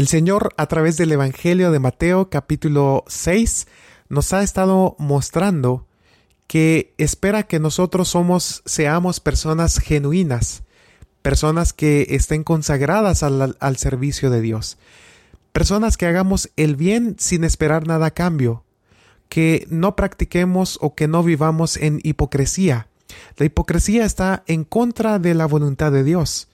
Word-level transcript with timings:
El 0.00 0.08
Señor 0.08 0.54
a 0.56 0.64
través 0.64 0.96
del 0.96 1.12
Evangelio 1.12 1.70
de 1.70 1.78
Mateo 1.78 2.30
capítulo 2.30 3.04
6 3.06 3.66
nos 4.08 4.32
ha 4.32 4.42
estado 4.42 4.96
mostrando 4.98 5.86
que 6.46 6.94
espera 6.96 7.42
que 7.42 7.60
nosotros 7.60 8.08
somos 8.08 8.62
seamos 8.64 9.20
personas 9.20 9.76
genuinas, 9.76 10.62
personas 11.20 11.74
que 11.74 12.06
estén 12.08 12.44
consagradas 12.44 13.22
al, 13.22 13.58
al 13.60 13.76
servicio 13.76 14.30
de 14.30 14.40
Dios, 14.40 14.78
personas 15.52 15.98
que 15.98 16.06
hagamos 16.06 16.48
el 16.56 16.76
bien 16.76 17.16
sin 17.18 17.44
esperar 17.44 17.86
nada 17.86 18.06
a 18.06 18.12
cambio, 18.12 18.64
que 19.28 19.66
no 19.68 19.96
practiquemos 19.96 20.78
o 20.80 20.94
que 20.94 21.08
no 21.08 21.22
vivamos 21.22 21.76
en 21.76 22.00
hipocresía. 22.04 22.88
La 23.36 23.44
hipocresía 23.44 24.06
está 24.06 24.44
en 24.46 24.64
contra 24.64 25.18
de 25.18 25.34
la 25.34 25.44
voluntad 25.44 25.92
de 25.92 26.04
Dios. 26.04 26.48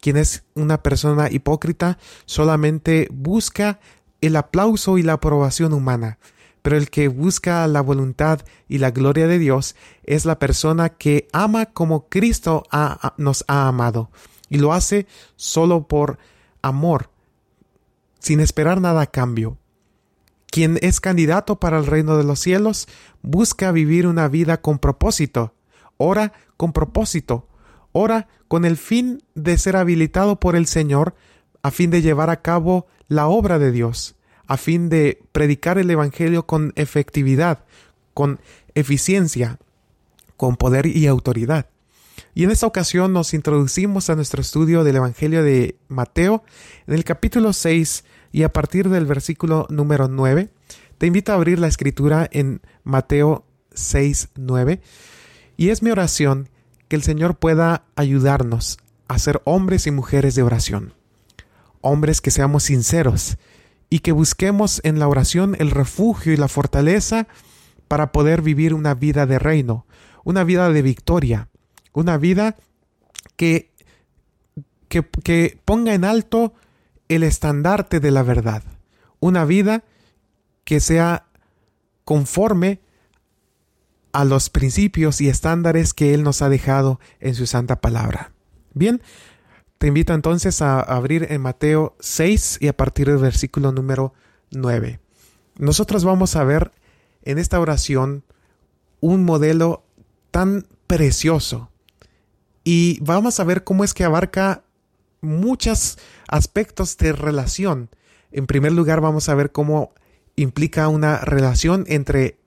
Quien 0.00 0.16
es 0.16 0.44
una 0.54 0.82
persona 0.82 1.30
hipócrita 1.30 1.98
solamente 2.24 3.08
busca 3.12 3.80
el 4.20 4.36
aplauso 4.36 4.98
y 4.98 5.02
la 5.02 5.14
aprobación 5.14 5.72
humana, 5.72 6.18
pero 6.62 6.76
el 6.76 6.90
que 6.90 7.08
busca 7.08 7.66
la 7.66 7.80
voluntad 7.80 8.40
y 8.68 8.78
la 8.78 8.90
gloria 8.90 9.26
de 9.26 9.38
Dios 9.38 9.76
es 10.04 10.24
la 10.24 10.38
persona 10.38 10.90
que 10.90 11.28
ama 11.32 11.66
como 11.66 12.08
Cristo 12.08 12.64
nos 13.16 13.44
ha 13.48 13.68
amado. 13.68 14.10
Y 14.48 14.58
lo 14.58 14.72
hace 14.72 15.06
solo 15.36 15.86
por 15.86 16.18
amor, 16.60 17.10
sin 18.18 18.40
esperar 18.40 18.80
nada 18.80 19.02
a 19.02 19.06
cambio. 19.06 19.58
Quien 20.50 20.78
es 20.82 21.00
candidato 21.00 21.60
para 21.60 21.78
el 21.78 21.86
reino 21.86 22.16
de 22.16 22.24
los 22.24 22.40
cielos 22.40 22.88
busca 23.22 23.70
vivir 23.70 24.06
una 24.06 24.26
vida 24.28 24.60
con 24.60 24.78
propósito, 24.78 25.54
ora 25.96 26.32
con 26.56 26.72
propósito, 26.72 27.46
ora 27.92 28.28
con 28.48 28.64
el 28.64 28.76
fin 28.76 29.22
de 29.34 29.58
ser 29.58 29.76
habilitado 29.76 30.40
por 30.40 30.56
el 30.56 30.66
Señor 30.66 31.14
a 31.62 31.70
fin 31.70 31.90
de 31.90 32.02
llevar 32.02 32.30
a 32.30 32.42
cabo 32.42 32.86
la 33.08 33.28
obra 33.28 33.58
de 33.58 33.72
Dios, 33.72 34.16
a 34.46 34.56
fin 34.56 34.88
de 34.88 35.22
predicar 35.32 35.78
el 35.78 35.90
Evangelio 35.90 36.46
con 36.46 36.72
efectividad, 36.76 37.64
con 38.14 38.40
eficiencia, 38.74 39.58
con 40.36 40.56
poder 40.56 40.86
y 40.86 41.06
autoridad. 41.06 41.66
Y 42.34 42.44
en 42.44 42.50
esta 42.50 42.66
ocasión 42.66 43.12
nos 43.12 43.34
introducimos 43.34 44.10
a 44.10 44.16
nuestro 44.16 44.40
estudio 44.40 44.84
del 44.84 44.96
Evangelio 44.96 45.42
de 45.42 45.76
Mateo 45.88 46.44
en 46.86 46.94
el 46.94 47.04
capítulo 47.04 47.52
6 47.52 48.04
y 48.32 48.42
a 48.42 48.52
partir 48.52 48.88
del 48.88 49.06
versículo 49.06 49.66
número 49.70 50.08
9. 50.08 50.50
Te 50.98 51.06
invito 51.06 51.32
a 51.32 51.36
abrir 51.36 51.58
la 51.58 51.66
escritura 51.66 52.28
en 52.30 52.60
Mateo 52.84 53.46
6, 53.72 54.28
9. 54.36 54.80
Y 55.56 55.70
es 55.70 55.82
mi 55.82 55.90
oración 55.90 56.49
que 56.90 56.96
el 56.96 57.04
Señor 57.04 57.38
pueda 57.38 57.84
ayudarnos 57.94 58.78
a 59.06 59.16
ser 59.20 59.40
hombres 59.44 59.86
y 59.86 59.92
mujeres 59.92 60.34
de 60.34 60.42
oración. 60.42 60.92
Hombres 61.82 62.20
que 62.20 62.32
seamos 62.32 62.64
sinceros 62.64 63.38
y 63.90 64.00
que 64.00 64.10
busquemos 64.10 64.80
en 64.82 64.98
la 64.98 65.06
oración 65.06 65.54
el 65.60 65.70
refugio 65.70 66.32
y 66.32 66.36
la 66.36 66.48
fortaleza 66.48 67.28
para 67.86 68.10
poder 68.10 68.42
vivir 68.42 68.74
una 68.74 68.94
vida 68.94 69.24
de 69.24 69.38
reino, 69.38 69.86
una 70.24 70.42
vida 70.42 70.68
de 70.70 70.82
victoria, 70.82 71.48
una 71.92 72.18
vida 72.18 72.56
que, 73.36 73.70
que, 74.88 75.08
que 75.22 75.60
ponga 75.64 75.94
en 75.94 76.04
alto 76.04 76.54
el 77.08 77.22
estandarte 77.22 78.00
de 78.00 78.10
la 78.10 78.24
verdad, 78.24 78.64
una 79.20 79.44
vida 79.44 79.84
que 80.64 80.80
sea 80.80 81.26
conforme 82.04 82.80
a 84.12 84.24
los 84.24 84.50
principios 84.50 85.20
y 85.20 85.28
estándares 85.28 85.94
que 85.94 86.14
Él 86.14 86.22
nos 86.22 86.42
ha 86.42 86.48
dejado 86.48 87.00
en 87.20 87.34
su 87.34 87.46
santa 87.46 87.80
palabra. 87.80 88.32
Bien, 88.74 89.02
te 89.78 89.86
invito 89.86 90.14
entonces 90.14 90.60
a 90.62 90.80
abrir 90.80 91.26
en 91.30 91.40
Mateo 91.40 91.96
6 92.00 92.58
y 92.60 92.68
a 92.68 92.76
partir 92.76 93.08
del 93.08 93.18
versículo 93.18 93.72
número 93.72 94.12
9. 94.50 95.00
Nosotros 95.56 96.04
vamos 96.04 96.36
a 96.36 96.44
ver 96.44 96.72
en 97.22 97.38
esta 97.38 97.60
oración 97.60 98.24
un 99.00 99.24
modelo 99.24 99.84
tan 100.30 100.66
precioso 100.86 101.70
y 102.64 102.98
vamos 103.00 103.40
a 103.40 103.44
ver 103.44 103.64
cómo 103.64 103.84
es 103.84 103.94
que 103.94 104.04
abarca 104.04 104.64
muchos 105.20 105.98
aspectos 106.28 106.96
de 106.98 107.12
relación. 107.12 107.90
En 108.32 108.46
primer 108.46 108.72
lugar 108.72 109.00
vamos 109.00 109.28
a 109.28 109.34
ver 109.34 109.52
cómo 109.52 109.94
implica 110.36 110.88
una 110.88 111.18
relación 111.18 111.84
entre 111.88 112.39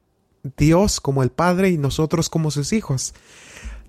Dios 0.58 1.00
como 1.00 1.24
el 1.24 1.30
Padre 1.30 1.70
y 1.70 1.78
nosotros 1.78 2.30
como 2.30 2.52
sus 2.52 2.74
hijos. 2.74 3.14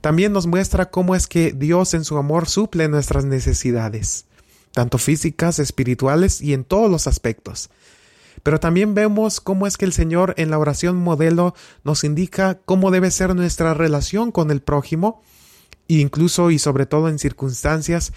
También 0.00 0.32
nos 0.32 0.47
muestra 0.47 0.91
cómo 0.91 1.15
es 1.15 1.26
que 1.26 1.53
Dios 1.53 1.94
en 1.94 2.04
su 2.04 2.16
amor 2.19 2.48
suple 2.48 2.88
nuestras 2.88 3.25
necesidades, 3.25 4.26
tanto 4.72 4.98
físicas, 4.98 5.59
espirituales 5.59 6.41
y 6.41 6.53
en 6.53 6.65
todos 6.65 6.91
los 6.91 7.06
aspectos. 7.06 7.70
Pero 8.42 8.60
también 8.60 8.94
vemos 8.94 9.41
cómo 9.41 9.66
es 9.66 9.78
que 9.78 9.87
el 9.87 9.92
Señor 9.92 10.34
en 10.37 10.50
la 10.50 10.59
oración 10.59 10.97
modelo 10.97 11.54
nos 11.82 12.04
indica 12.04 12.59
cómo 12.65 12.91
debe 12.91 13.10
ser 13.10 13.34
nuestra 13.34 13.72
relación 13.72 14.31
con 14.31 14.50
el 14.50 14.60
prójimo, 14.60 15.22
incluso 15.88 16.50
y 16.50 16.59
sobre 16.59 16.86
todo 16.86 17.09
en 17.09 17.19
circunstancias 17.19 18.12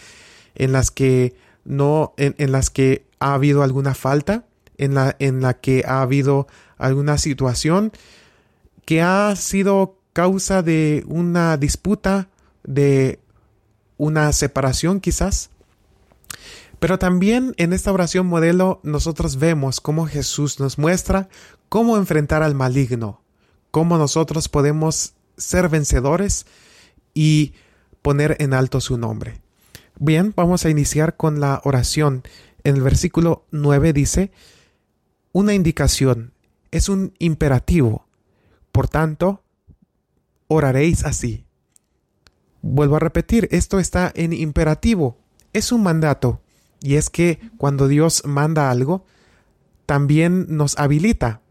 en 0.55 0.73
las 0.73 0.91
que 0.91 1.35
no, 1.63 2.13
en, 2.17 2.51
las 2.51 2.69
que 2.69 3.05
ha 3.19 3.33
habido 3.33 3.63
alguna 3.63 3.93
falta, 3.93 4.45
en 4.77 4.93
la, 4.93 5.15
en 5.19 5.41
la 5.41 5.53
que 5.53 5.83
ha 5.87 6.01
habido 6.01 6.47
alguna 6.77 7.17
situación 7.17 7.93
que 8.87 9.01
ha 9.01 9.35
sido 9.35 9.99
causa 10.13 10.63
de 10.63 11.03
una 11.07 11.57
disputa, 11.57 12.29
de 12.63 13.19
una 13.97 14.31
separación 14.31 15.01
quizás. 15.01 15.49
Pero 16.79 16.97
también 16.97 17.53
en 17.57 17.73
esta 17.73 17.91
oración 17.91 18.27
modelo 18.27 18.79
nosotros 18.83 19.39
vemos 19.39 19.81
cómo 19.81 20.07
Jesús 20.07 20.61
nos 20.61 20.77
muestra 20.77 21.27
cómo 21.67 21.97
enfrentar 21.97 22.43
al 22.43 22.55
maligno, 22.55 23.21
cómo 23.71 23.97
nosotros 23.97 24.47
podemos 24.47 25.15
ser 25.35 25.67
vencedores 25.67 26.45
y 27.13 27.55
poner 28.01 28.37
en 28.39 28.53
alto 28.53 28.79
su 28.79 28.97
nombre. 28.97 29.41
Bien, 29.99 30.31
vamos 30.33 30.63
a 30.63 30.69
iniciar 30.69 31.17
con 31.17 31.41
la 31.41 31.59
oración. 31.65 32.23
En 32.63 32.77
el 32.77 32.83
versículo 32.83 33.43
9 33.51 33.91
dice, 33.91 34.31
una 35.33 35.53
indicación, 35.53 36.31
es 36.71 36.87
un 36.87 37.13
imperativo. 37.19 38.06
Por 38.77 38.89
tanto, 38.89 39.41
oraréis 40.47 41.03
así. 41.03 41.47
Vuelvo 42.61 42.97
a 42.97 42.99
repetir, 42.99 43.47
esto 43.49 43.79
está 43.79 44.11
en 44.13 44.33
imperativo, 44.33 45.17
es 45.51 45.71
un 45.71 45.81
mandato, 45.81 46.43
y 46.79 46.93
es 46.93 47.09
que 47.09 47.39
cuando 47.57 47.87
Dios 47.87 48.21
manda 48.23 48.69
algo, 48.69 49.03
también 49.87 50.45
nos 50.49 50.77
habilita. 50.77 51.41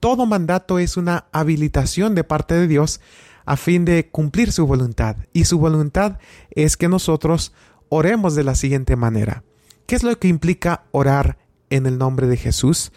Todo 0.00 0.24
mandato 0.24 0.78
es 0.78 0.96
una 0.96 1.26
habilitación 1.32 2.14
de 2.14 2.24
parte 2.24 2.54
de 2.54 2.66
Dios 2.66 3.02
a 3.44 3.58
fin 3.58 3.84
de 3.84 4.08
cumplir 4.08 4.50
su 4.50 4.66
voluntad, 4.66 5.16
y 5.34 5.44
su 5.44 5.58
voluntad 5.58 6.16
es 6.50 6.78
que 6.78 6.88
nosotros 6.88 7.52
oremos 7.90 8.34
de 8.36 8.44
la 8.44 8.54
siguiente 8.54 8.96
manera. 8.96 9.44
¿Qué 9.84 9.96
es 9.96 10.02
lo 10.02 10.18
que 10.18 10.28
implica 10.28 10.84
orar 10.92 11.36
en 11.68 11.84
el 11.84 11.98
nombre 11.98 12.26
de 12.26 12.38
Jesús? 12.38 12.90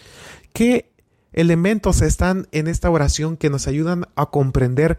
¿Qué 0.53 0.89
elementos 1.37 2.01
están 2.01 2.47
en 2.51 2.67
esta 2.67 2.89
oración 2.89 3.37
que 3.37 3.49
nos 3.49 3.67
ayudan 3.67 4.05
a 4.15 4.25
comprender 4.25 4.97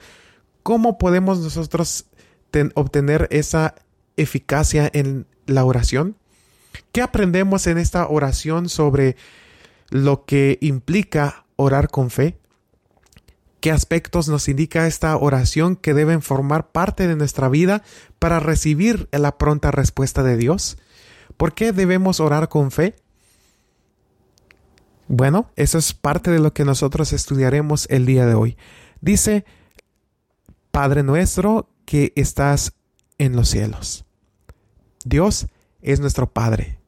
cómo 0.62 0.96
podemos 0.96 1.40
nosotros 1.40 2.06
obtener 2.74 3.26
esa 3.30 3.74
eficacia 4.16 4.88
en 4.92 5.26
la 5.46 5.64
oración? 5.64 6.16
¿Qué 6.92 7.02
aprendemos 7.02 7.66
en 7.66 7.76
esta 7.76 8.06
oración 8.08 8.68
sobre 8.68 9.16
lo 9.90 10.24
que 10.24 10.58
implica 10.60 11.44
orar 11.56 11.90
con 11.90 12.10
fe? 12.10 12.38
¿Qué 13.60 13.72
aspectos 13.72 14.28
nos 14.28 14.48
indica 14.48 14.86
esta 14.86 15.16
oración 15.16 15.74
que 15.74 15.92
deben 15.92 16.22
formar 16.22 16.70
parte 16.70 17.08
de 17.08 17.16
nuestra 17.16 17.48
vida 17.48 17.82
para 18.20 18.38
recibir 18.38 19.08
la 19.10 19.36
pronta 19.38 19.72
respuesta 19.72 20.22
de 20.22 20.36
Dios? 20.36 20.78
¿Por 21.36 21.54
qué 21.54 21.72
debemos 21.72 22.20
orar 22.20 22.48
con 22.48 22.70
fe? 22.70 22.94
Bueno, 25.08 25.50
eso 25.56 25.78
es 25.78 25.92
parte 25.94 26.30
de 26.30 26.38
lo 26.38 26.52
que 26.52 26.64
nosotros 26.64 27.12
estudiaremos 27.12 27.86
el 27.90 28.06
día 28.06 28.26
de 28.26 28.34
hoy. 28.34 28.56
Dice, 29.00 29.44
Padre 30.70 31.02
nuestro 31.02 31.68
que 31.84 32.12
estás 32.14 32.74
en 33.18 33.34
los 33.34 33.48
cielos. 33.48 34.04
Dios 35.04 35.46
es 35.80 36.00
nuestro 36.00 36.30
Padre 36.30 36.78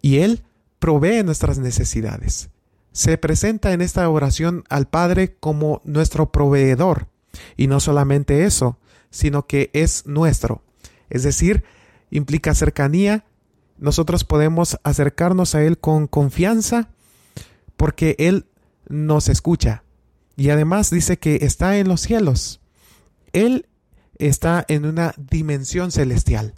y 0.00 0.18
Él 0.18 0.44
provee 0.78 1.22
nuestras 1.24 1.58
necesidades 1.58 2.50
se 2.92 3.18
presenta 3.18 3.72
en 3.72 3.80
esta 3.80 4.08
oración 4.08 4.64
al 4.68 4.86
Padre 4.86 5.36
como 5.38 5.80
nuestro 5.84 6.32
proveedor. 6.32 7.08
Y 7.56 7.66
no 7.66 7.80
solamente 7.80 8.44
eso, 8.44 8.78
sino 9.10 9.46
que 9.46 9.70
es 9.72 10.06
nuestro. 10.06 10.62
Es 11.08 11.22
decir, 11.22 11.64
implica 12.10 12.54
cercanía. 12.54 13.24
Nosotros 13.78 14.24
podemos 14.24 14.78
acercarnos 14.82 15.54
a 15.54 15.62
Él 15.62 15.78
con 15.78 16.06
confianza 16.06 16.90
porque 17.80 18.14
Él 18.18 18.44
nos 18.90 19.30
escucha. 19.30 19.84
Y 20.36 20.50
además 20.50 20.90
dice 20.90 21.18
que 21.18 21.36
está 21.36 21.78
en 21.78 21.88
los 21.88 22.02
cielos. 22.02 22.60
Él 23.32 23.70
está 24.18 24.66
en 24.68 24.84
una 24.84 25.14
dimensión 25.16 25.90
celestial. 25.90 26.52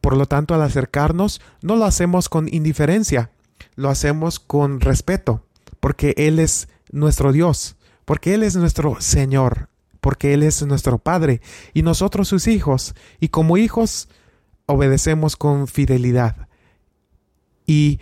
Por 0.00 0.16
lo 0.16 0.24
tanto, 0.24 0.54
al 0.54 0.62
acercarnos, 0.62 1.42
no 1.60 1.76
lo 1.76 1.84
hacemos 1.84 2.30
con 2.30 2.48
indiferencia, 2.50 3.30
lo 3.76 3.90
hacemos 3.90 4.40
con 4.40 4.80
respeto, 4.80 5.44
porque 5.80 6.14
Él 6.16 6.38
es 6.38 6.68
nuestro 6.92 7.32
Dios, 7.32 7.76
porque 8.06 8.32
Él 8.32 8.42
es 8.42 8.56
nuestro 8.56 9.02
Señor, 9.02 9.68
porque 10.00 10.32
Él 10.32 10.42
es 10.42 10.62
nuestro 10.62 10.96
Padre 10.96 11.42
y 11.74 11.82
nosotros 11.82 12.26
sus 12.26 12.46
hijos, 12.46 12.94
y 13.20 13.28
como 13.28 13.58
hijos 13.58 14.08
obedecemos 14.64 15.36
con 15.36 15.68
fidelidad. 15.68 16.48
Y 17.66 18.00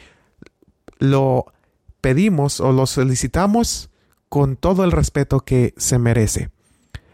lo 1.00 1.52
pedimos 2.06 2.60
o 2.60 2.70
lo 2.70 2.86
solicitamos 2.86 3.90
con 4.28 4.54
todo 4.54 4.84
el 4.84 4.92
respeto 4.92 5.40
que 5.40 5.74
se 5.76 5.98
merece. 5.98 6.50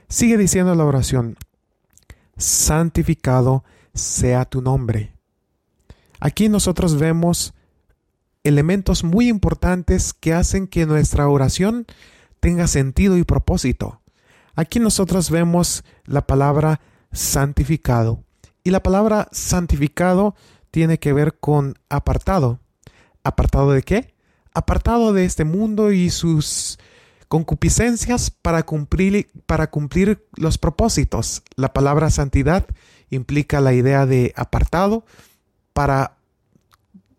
Sigue 0.07 0.37
diciendo 0.37 0.75
la 0.75 0.85
oración, 0.85 1.39
santificado 2.37 3.65
sea 3.95 4.45
tu 4.45 4.61
nombre. 4.61 5.17
Aquí 6.21 6.51
nosotros 6.51 6.99
vemos 6.99 7.55
elementos 8.45 9.03
muy 9.03 9.31
importantes 9.31 10.13
que 10.13 10.35
hacen 10.35 10.67
que 10.67 10.85
nuestra 10.85 11.27
oración 11.27 11.87
tenga 12.41 12.67
sentido 12.67 13.17
y 13.17 13.25
propósito. 13.25 14.03
Aquí 14.57 14.79
nosotros 14.79 15.31
vemos 15.31 15.85
la 16.05 16.27
palabra 16.27 16.83
santificado. 17.13 18.25
Y 18.63 18.73
la 18.73 18.83
palabra 18.83 19.29
santificado 19.33 20.35
tiene 20.71 20.99
que 20.99 21.15
ver 21.15 21.39
con 21.41 21.79
apartado. 21.89 22.61
¿Apartado 23.25 23.73
de 23.73 23.83
qué? 23.85 24.12
Apartado 24.55 25.13
de 25.13 25.25
este 25.25 25.45
mundo 25.45 25.93
y 25.93 26.11
sus 26.11 26.79
concupiscencias 27.29 28.31
para 28.31 28.65
cumplir, 28.65 29.31
para 29.47 29.71
cumplir 29.71 30.27
los 30.37 30.59
propósitos. 30.59 31.43
La 31.57 31.73
palabra 31.73 32.11
santidad 32.11 32.67
implica 33.09 33.63
la 33.63 33.73
idea 33.73 34.05
de 34.05 34.35
apartado 34.37 35.07
para 35.73 36.19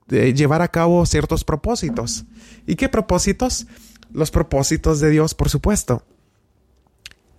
llevar 0.08 0.62
a 0.62 0.68
cabo 0.68 1.04
ciertos 1.08 1.44
propósitos. 1.44 2.26
¿Y 2.68 2.76
qué 2.76 2.90
propósitos? 2.90 3.66
Los 4.12 4.30
propósitos 4.30 5.00
de 5.00 5.10
Dios, 5.10 5.34
por 5.34 5.50
supuesto. 5.50 6.04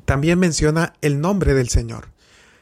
También 0.05 0.41
menciona 0.41 0.95
el 1.01 1.21
nombre 1.21 1.55
del 1.55 1.69
Señor. 1.69 2.09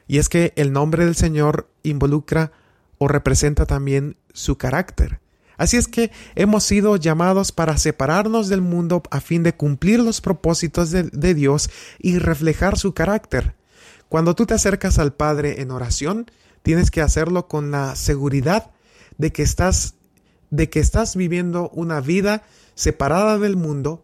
Y 0.07 0.19
es 0.19 0.29
que 0.29 0.53
el 0.57 0.73
nombre 0.73 1.07
del 1.07 1.17
Señor 1.17 1.71
involucra 1.83 2.53
o 2.99 3.09
representa 3.09 3.65
también 3.65 4.19
su 4.35 4.59
carácter. 4.59 5.22
Así 5.63 5.77
es 5.77 5.87
que 5.87 6.11
hemos 6.35 6.65
sido 6.65 6.97
llamados 6.97 7.53
para 7.53 7.77
separarnos 7.77 8.49
del 8.49 8.63
mundo 8.63 9.01
a 9.13 9.21
fin 9.21 9.45
de 9.45 9.55
cumplir 9.55 10.01
los 10.01 10.21
propósitos 10.21 10.91
de, 10.91 11.35
Dios 11.35 11.71
y 12.01 12.19
reflejar 12.19 12.77
su 12.77 12.95
carácter. 12.95 13.55
Cuando 14.09 14.35
tú 14.35 14.45
te 14.45 14.55
acercas 14.55 14.99
al 14.99 15.13
Padre 15.13 15.61
en 15.63 15.71
oración, 15.71 16.29
tienes 16.65 16.91
que 16.91 17.01
hacerlo 17.01 17.47
con 17.47 17.71
la 17.71 17.95
seguridad 17.95 18.73
de 19.19 19.31
que 19.31 19.45
estás 19.45 19.95
de 20.51 20.69
que 20.69 20.81
estás 20.81 21.15
viviendo 21.15 21.69
una 21.69 22.01
vida 22.01 22.43
separada 22.75 23.39
del 23.39 23.55
mundo, 23.55 24.03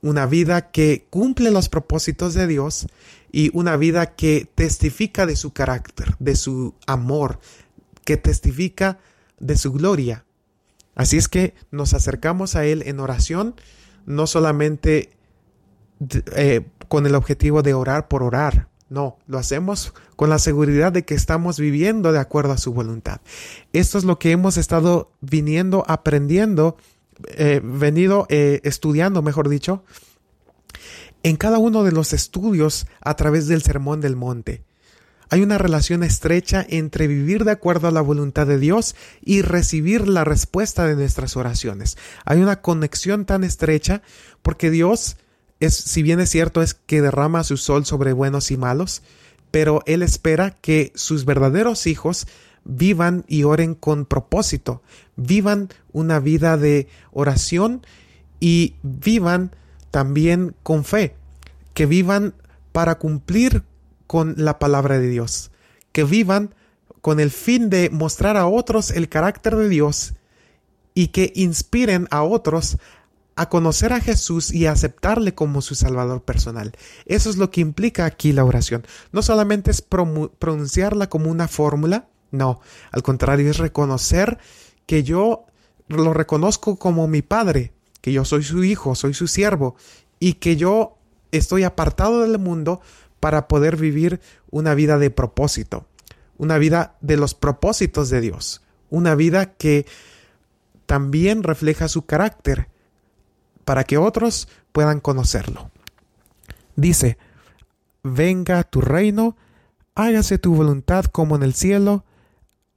una 0.00 0.24
vida 0.24 0.70
que 0.70 1.06
cumple 1.10 1.50
los 1.50 1.68
propósitos 1.68 2.32
de 2.32 2.46
Dios 2.46 2.86
y 3.30 3.50
una 3.52 3.76
vida 3.76 4.14
que 4.14 4.50
testifica 4.54 5.26
de 5.26 5.36
su 5.36 5.52
carácter, 5.52 6.16
de 6.18 6.34
su 6.34 6.74
amor, 6.86 7.40
que 8.06 8.16
testifica 8.16 9.00
de 9.38 9.58
su 9.58 9.70
gloria. 9.74 10.24
Así 10.98 11.16
es 11.16 11.28
que 11.28 11.54
nos 11.70 11.94
acercamos 11.94 12.56
a 12.56 12.66
Él 12.66 12.82
en 12.84 12.98
oración, 12.98 13.54
no 14.04 14.26
solamente 14.26 15.10
eh, 16.34 16.66
con 16.88 17.06
el 17.06 17.14
objetivo 17.14 17.62
de 17.62 17.72
orar 17.72 18.08
por 18.08 18.24
orar, 18.24 18.68
no, 18.90 19.16
lo 19.28 19.38
hacemos 19.38 19.94
con 20.16 20.28
la 20.28 20.40
seguridad 20.40 20.90
de 20.90 21.04
que 21.04 21.14
estamos 21.14 21.60
viviendo 21.60 22.10
de 22.10 22.18
acuerdo 22.18 22.52
a 22.52 22.58
su 22.58 22.72
voluntad. 22.72 23.20
Esto 23.72 23.96
es 23.96 24.02
lo 24.02 24.18
que 24.18 24.32
hemos 24.32 24.56
estado 24.56 25.12
viniendo 25.20 25.84
aprendiendo, 25.86 26.76
eh, 27.28 27.60
venido 27.62 28.26
eh, 28.28 28.60
estudiando, 28.64 29.22
mejor 29.22 29.48
dicho, 29.48 29.84
en 31.22 31.36
cada 31.36 31.58
uno 31.58 31.84
de 31.84 31.92
los 31.92 32.12
estudios 32.12 32.88
a 33.00 33.14
través 33.14 33.46
del 33.46 33.62
Sermón 33.62 34.00
del 34.00 34.16
Monte. 34.16 34.64
Hay 35.30 35.42
una 35.42 35.58
relación 35.58 36.02
estrecha 36.02 36.64
entre 36.68 37.06
vivir 37.06 37.44
de 37.44 37.50
acuerdo 37.50 37.88
a 37.88 37.90
la 37.92 38.00
voluntad 38.00 38.46
de 38.46 38.58
Dios 38.58 38.96
y 39.22 39.42
recibir 39.42 40.08
la 40.08 40.24
respuesta 40.24 40.86
de 40.86 40.94
nuestras 40.94 41.36
oraciones. 41.36 41.98
Hay 42.24 42.40
una 42.40 42.62
conexión 42.62 43.26
tan 43.26 43.44
estrecha 43.44 44.02
porque 44.42 44.70
Dios 44.70 45.16
es, 45.60 45.74
si 45.74 46.02
bien 46.02 46.20
es 46.20 46.30
cierto, 46.30 46.62
es 46.62 46.74
que 46.74 47.02
derrama 47.02 47.44
su 47.44 47.56
sol 47.56 47.84
sobre 47.84 48.12
buenos 48.12 48.50
y 48.50 48.56
malos, 48.56 49.02
pero 49.50 49.82
Él 49.86 50.02
espera 50.02 50.50
que 50.50 50.92
sus 50.94 51.24
verdaderos 51.24 51.86
hijos 51.86 52.26
vivan 52.64 53.24
y 53.28 53.44
oren 53.44 53.74
con 53.74 54.06
propósito, 54.06 54.82
vivan 55.16 55.68
una 55.92 56.20
vida 56.20 56.56
de 56.56 56.88
oración 57.12 57.82
y 58.40 58.76
vivan 58.82 59.50
también 59.90 60.54
con 60.62 60.84
fe, 60.84 61.16
que 61.74 61.86
vivan 61.86 62.34
para 62.72 62.96
cumplir 62.96 63.64
con 64.08 64.34
la 64.38 64.58
palabra 64.58 64.98
de 64.98 65.08
Dios, 65.08 65.52
que 65.92 66.02
vivan 66.02 66.54
con 67.00 67.20
el 67.20 67.30
fin 67.30 67.70
de 67.70 67.90
mostrar 67.90 68.36
a 68.36 68.48
otros 68.48 68.90
el 68.90 69.08
carácter 69.08 69.54
de 69.54 69.68
Dios 69.68 70.14
y 70.94 71.08
que 71.08 71.32
inspiren 71.36 72.08
a 72.10 72.24
otros 72.24 72.78
a 73.36 73.48
conocer 73.48 73.92
a 73.92 74.00
Jesús 74.00 74.52
y 74.52 74.66
a 74.66 74.72
aceptarle 74.72 75.32
como 75.32 75.62
su 75.62 75.76
Salvador 75.76 76.22
personal. 76.22 76.72
Eso 77.06 77.30
es 77.30 77.36
lo 77.36 77.52
que 77.52 77.60
implica 77.60 78.04
aquí 78.04 78.32
la 78.32 78.44
oración. 78.44 78.84
No 79.12 79.22
solamente 79.22 79.70
es 79.70 79.80
pronunciarla 79.80 81.08
como 81.08 81.30
una 81.30 81.46
fórmula, 81.46 82.08
no, 82.32 82.60
al 82.90 83.04
contrario 83.04 83.48
es 83.48 83.58
reconocer 83.58 84.38
que 84.86 85.04
yo 85.04 85.44
lo 85.86 86.14
reconozco 86.14 86.80
como 86.80 87.06
mi 87.06 87.22
Padre, 87.22 87.72
que 88.00 88.10
yo 88.10 88.24
soy 88.24 88.42
su 88.42 88.64
Hijo, 88.64 88.96
soy 88.96 89.14
su 89.14 89.28
siervo, 89.28 89.76
y 90.18 90.34
que 90.34 90.56
yo 90.56 90.98
estoy 91.30 91.62
apartado 91.62 92.22
del 92.22 92.40
mundo 92.40 92.80
para 93.20 93.48
poder 93.48 93.76
vivir 93.76 94.20
una 94.50 94.74
vida 94.74 94.98
de 94.98 95.10
propósito, 95.10 95.86
una 96.36 96.58
vida 96.58 96.96
de 97.00 97.16
los 97.16 97.34
propósitos 97.34 98.10
de 98.10 98.20
Dios, 98.20 98.62
una 98.90 99.14
vida 99.14 99.54
que 99.54 99.86
también 100.86 101.42
refleja 101.42 101.88
su 101.88 102.06
carácter, 102.06 102.68
para 103.64 103.84
que 103.84 103.98
otros 103.98 104.48
puedan 104.72 105.00
conocerlo. 105.00 105.70
Dice, 106.76 107.18
venga 108.02 108.62
tu 108.62 108.80
reino, 108.80 109.36
hágase 109.94 110.38
tu 110.38 110.54
voluntad 110.54 111.04
como 111.04 111.36
en 111.36 111.42
el 111.42 111.52
cielo, 111.52 112.04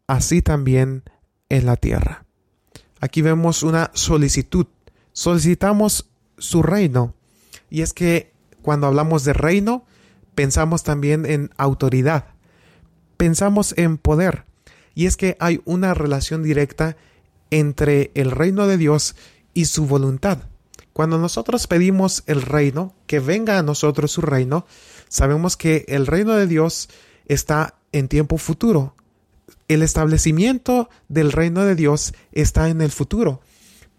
así 0.08 0.42
también 0.42 1.04
en 1.48 1.66
la 1.66 1.78
tierra. 1.78 2.26
Aquí 3.00 3.22
vemos 3.22 3.64
una 3.64 3.92
solicitud. 3.94 4.68
Solicitamos 5.14 6.10
su 6.38 6.62
reino. 6.62 7.16
Y 7.70 7.82
es 7.82 7.94
que 7.94 8.34
cuando 8.62 8.88
hablamos 8.88 9.24
de 9.24 9.34
reino, 9.34 9.86
pensamos 10.36 10.84
también 10.84 11.26
en 11.26 11.50
autoridad. 11.58 12.26
Pensamos 13.18 13.74
en 13.78 13.98
poder. 13.98 14.46
Y 14.96 15.06
es 15.06 15.18
que 15.18 15.38
hay 15.40 15.62
una 15.66 15.94
relación 15.94 16.44
directa 16.44 16.98
entre 17.50 18.12
el 18.16 18.32
reino 18.32 18.68
de 18.68 18.78
Dios 18.78 19.16
y 19.54 19.66
su 19.66 19.86
voluntad. 19.86 20.40
Cuando 20.94 21.18
nosotros 21.18 21.68
pedimos 21.68 22.24
el 22.26 22.42
reino, 22.42 22.94
que 23.08 23.20
venga 23.20 23.58
a 23.58 23.64
nosotros 23.64 24.12
su 24.12 24.22
reino, 24.22 24.66
sabemos 25.08 25.56
que 25.56 25.86
el 25.88 26.08
reino 26.08 26.34
de 26.34 26.48
Dios 26.48 26.90
está 27.28 27.76
en 27.92 28.08
tiempo 28.08 28.38
futuro. 28.38 28.96
El 29.68 29.84
establecimiento 29.84 30.90
del 31.08 31.32
reino 31.32 31.64
de 31.64 31.76
Dios 31.76 32.14
está 32.34 32.70
en 32.70 32.82
el 32.82 32.92
futuro. 32.92 33.42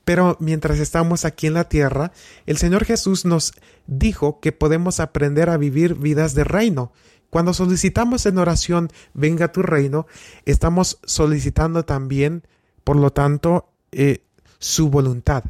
Pero 0.05 0.37
mientras 0.41 0.79
estamos 0.79 1.25
aquí 1.25 1.47
en 1.47 1.55
la 1.55 1.69
tierra, 1.69 2.13
el 2.47 2.59
Señor 2.59 2.85
Jesús 2.85 3.25
nos 3.25 3.53
dijo 3.87 4.41
que 4.41 4.53
podemos 4.53 5.01
aprender 5.01 5.49
a 5.49 5.57
vivir 5.57 5.95
vidas 5.95 6.35
de 6.35 6.45
reino. 6.45 6.93
Cuando 7.31 7.55
solicitamos 7.55 8.27
en 8.27 8.39
oración, 8.39 8.91
venga 9.15 9.53
tu 9.53 9.63
reino, 9.63 10.07
estamos 10.45 10.99
solicitando 11.05 11.85
también, 11.85 12.47
por 12.85 12.97
lo 12.97 13.11
tanto, 13.11 13.71
eh, 13.93 14.25
su 14.59 14.91
voluntad 14.91 15.45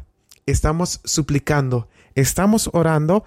estamos 0.45 1.01
suplicando, 1.03 1.87
estamos 2.15 2.69
orando 2.73 3.25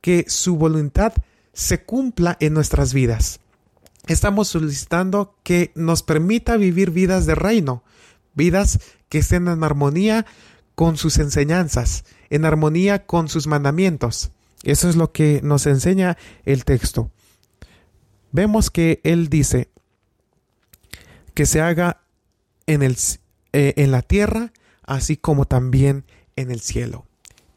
que 0.00 0.24
su 0.28 0.56
voluntad 0.56 1.12
se 1.52 1.82
cumpla 1.82 2.36
en 2.40 2.54
nuestras 2.54 2.94
vidas. 2.94 3.40
Estamos 4.06 4.48
solicitando 4.48 5.36
que 5.42 5.72
nos 5.74 6.02
permita 6.02 6.56
vivir 6.56 6.90
vidas 6.90 7.26
de 7.26 7.34
reino, 7.34 7.82
vidas 8.34 8.78
que 9.08 9.18
estén 9.18 9.48
en 9.48 9.64
armonía 9.64 10.26
con 10.74 10.96
sus 10.96 11.18
enseñanzas, 11.18 12.04
en 12.30 12.44
armonía 12.44 13.06
con 13.06 13.28
sus 13.28 13.46
mandamientos. 13.46 14.30
Eso 14.62 14.88
es 14.88 14.96
lo 14.96 15.12
que 15.12 15.40
nos 15.42 15.66
enseña 15.66 16.16
el 16.44 16.64
texto. 16.64 17.10
Vemos 18.32 18.70
que 18.70 19.00
él 19.04 19.28
dice 19.28 19.70
que 21.34 21.46
se 21.46 21.60
haga 21.60 22.02
en, 22.66 22.82
el, 22.82 22.96
eh, 23.52 23.74
en 23.76 23.90
la 23.90 24.02
tierra, 24.02 24.52
así 24.84 25.16
como 25.16 25.46
también 25.46 26.04
en 26.36 26.50
el 26.50 26.60
cielo. 26.60 27.06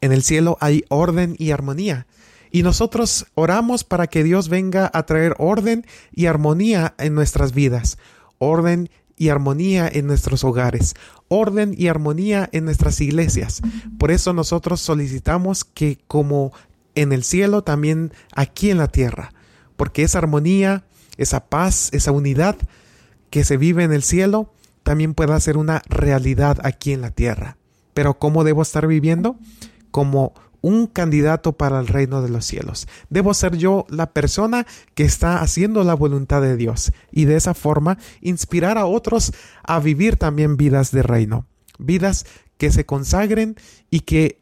En 0.00 0.12
el 0.12 0.22
cielo 0.22 0.56
hay 0.60 0.84
orden 0.88 1.36
y 1.38 1.50
armonía. 1.50 2.06
Y 2.50 2.62
nosotros 2.62 3.26
oramos 3.34 3.84
para 3.84 4.08
que 4.08 4.22
Dios 4.24 4.48
venga 4.48 4.90
a 4.92 5.06
traer 5.06 5.34
orden 5.38 5.86
y 6.12 6.26
armonía 6.26 6.94
en 6.98 7.14
nuestras 7.14 7.52
vidas. 7.52 7.98
Orden 8.38 8.90
y 9.22 9.28
armonía 9.28 9.86
en 9.86 10.08
nuestros 10.08 10.42
hogares, 10.42 10.96
orden 11.28 11.76
y 11.78 11.86
armonía 11.86 12.48
en 12.50 12.64
nuestras 12.64 13.00
iglesias. 13.00 13.62
Por 13.96 14.10
eso 14.10 14.32
nosotros 14.32 14.80
solicitamos 14.80 15.64
que 15.64 16.00
como 16.08 16.52
en 16.96 17.12
el 17.12 17.22
cielo, 17.22 17.62
también 17.62 18.12
aquí 18.34 18.72
en 18.72 18.78
la 18.78 18.88
tierra, 18.88 19.32
porque 19.76 20.02
esa 20.02 20.18
armonía, 20.18 20.82
esa 21.18 21.46
paz, 21.46 21.90
esa 21.92 22.10
unidad 22.10 22.56
que 23.30 23.44
se 23.44 23.56
vive 23.56 23.84
en 23.84 23.92
el 23.92 24.02
cielo, 24.02 24.52
también 24.82 25.14
pueda 25.14 25.38
ser 25.38 25.56
una 25.56 25.82
realidad 25.88 26.58
aquí 26.64 26.92
en 26.92 27.02
la 27.02 27.12
tierra. 27.12 27.58
Pero 27.94 28.18
¿cómo 28.18 28.42
debo 28.42 28.60
estar 28.60 28.88
viviendo? 28.88 29.36
Como 29.92 30.34
un 30.62 30.86
candidato 30.86 31.52
para 31.52 31.78
el 31.78 31.88
reino 31.88 32.22
de 32.22 32.30
los 32.30 32.46
cielos. 32.46 32.88
Debo 33.10 33.34
ser 33.34 33.58
yo 33.58 33.84
la 33.90 34.12
persona 34.12 34.66
que 34.94 35.04
está 35.04 35.42
haciendo 35.42 35.84
la 35.84 35.94
voluntad 35.94 36.40
de 36.40 36.56
Dios 36.56 36.92
y 37.10 37.26
de 37.26 37.36
esa 37.36 37.52
forma 37.52 37.98
inspirar 38.22 38.78
a 38.78 38.86
otros 38.86 39.32
a 39.62 39.78
vivir 39.80 40.16
también 40.16 40.56
vidas 40.56 40.90
de 40.92 41.02
reino, 41.02 41.46
vidas 41.78 42.24
que 42.56 42.70
se 42.70 42.86
consagren 42.86 43.56
y 43.90 44.00
que 44.00 44.40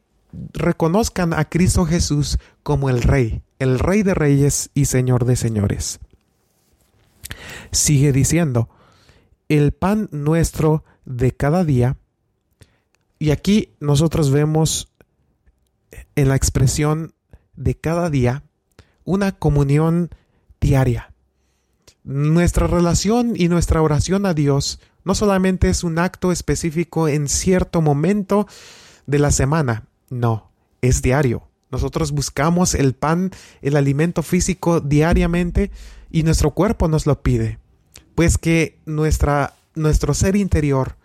reconozcan 0.53 1.33
a 1.33 1.47
Cristo 1.47 1.87
Jesús 1.87 2.39
como 2.63 2.91
el 2.91 3.03
Rey, 3.03 3.43
el 3.59 3.79
Rey 3.79 4.03
de 4.03 4.15
Reyes 4.15 4.71
y 4.75 4.85
Señor 4.85 5.25
de 5.25 5.37
Señores. 5.37 5.99
Sigue 7.73 8.13
diciendo, 8.13 8.69
el 9.49 9.73
pan 9.73 10.09
nuestro 10.13 10.85
de 11.05 11.33
cada 11.33 11.65
día, 11.65 11.97
y 13.19 13.31
aquí 13.31 13.71
nosotros 13.81 14.31
vemos 14.31 14.90
en 16.15 16.29
la 16.29 16.37
expresión 16.37 17.15
de 17.57 17.75
cada 17.75 18.11
día 18.11 18.43
una 19.05 19.33
comunión 19.33 20.11
diaria. 20.61 21.13
Nuestra 22.05 22.67
relación 22.67 23.35
y 23.37 23.49
nuestra 23.49 23.83
oración 23.83 24.27
a 24.27 24.35
Dios 24.35 24.81
no 25.05 25.15
solamente 25.15 25.69
es 25.69 25.85
un 25.85 25.99
acto 25.99 26.33
específico 26.33 27.09
en 27.09 27.29
cierto 27.29 27.83
momento 27.83 28.47
de 29.07 29.19
la 29.19 29.31
semana, 29.31 29.87
no, 30.11 30.51
es 30.83 31.03
diario. 31.03 31.49
Nosotros 31.71 32.13
buscamos 32.13 32.75
el 32.75 32.95
pan, 32.95 33.31
el 33.63 33.77
alimento 33.77 34.23
físico 34.23 34.81
diariamente 34.81 35.71
y 36.11 36.25
nuestro 36.25 36.51
cuerpo 36.51 36.89
nos 36.89 37.07
lo 37.07 37.23
pide. 37.23 37.59
Pues 38.15 38.39
que 38.39 38.79
nuestra, 38.87 39.55
nuestro 39.75 40.13
ser 40.15 40.37
interior, 40.37 40.97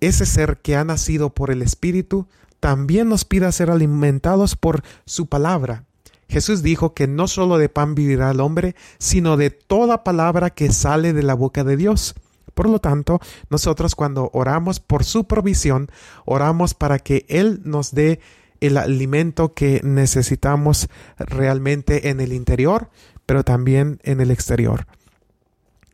ese 0.00 0.26
ser 0.26 0.58
que 0.58 0.76
ha 0.76 0.84
nacido 0.84 1.30
por 1.30 1.50
el 1.50 1.60
Espíritu, 1.60 2.28
también 2.60 3.08
nos 3.08 3.24
pida 3.24 3.50
ser 3.52 3.70
alimentados 3.70 4.54
por 4.54 4.82
su 5.06 5.26
palabra. 5.26 5.84
Jesús 6.28 6.62
dijo 6.62 6.94
que 6.94 7.08
no 7.08 7.26
solo 7.26 7.58
de 7.58 7.68
pan 7.68 7.94
vivirá 7.94 8.30
el 8.30 8.40
hombre, 8.40 8.76
sino 8.98 9.36
de 9.36 9.50
toda 9.50 10.04
palabra 10.04 10.50
que 10.50 10.70
sale 10.70 11.12
de 11.12 11.24
la 11.24 11.34
boca 11.34 11.64
de 11.64 11.76
Dios. 11.76 12.14
Por 12.54 12.68
lo 12.68 12.78
tanto, 12.78 13.20
nosotros 13.48 13.94
cuando 13.94 14.30
oramos 14.32 14.78
por 14.78 15.02
su 15.02 15.24
provisión, 15.24 15.88
oramos 16.24 16.74
para 16.74 16.98
que 16.98 17.26
Él 17.28 17.62
nos 17.64 17.92
dé 17.92 18.20
el 18.60 18.76
alimento 18.76 19.54
que 19.54 19.80
necesitamos 19.82 20.88
realmente 21.18 22.10
en 22.10 22.20
el 22.20 22.32
interior, 22.32 22.90
pero 23.26 23.42
también 23.42 23.98
en 24.04 24.20
el 24.20 24.30
exterior. 24.30 24.86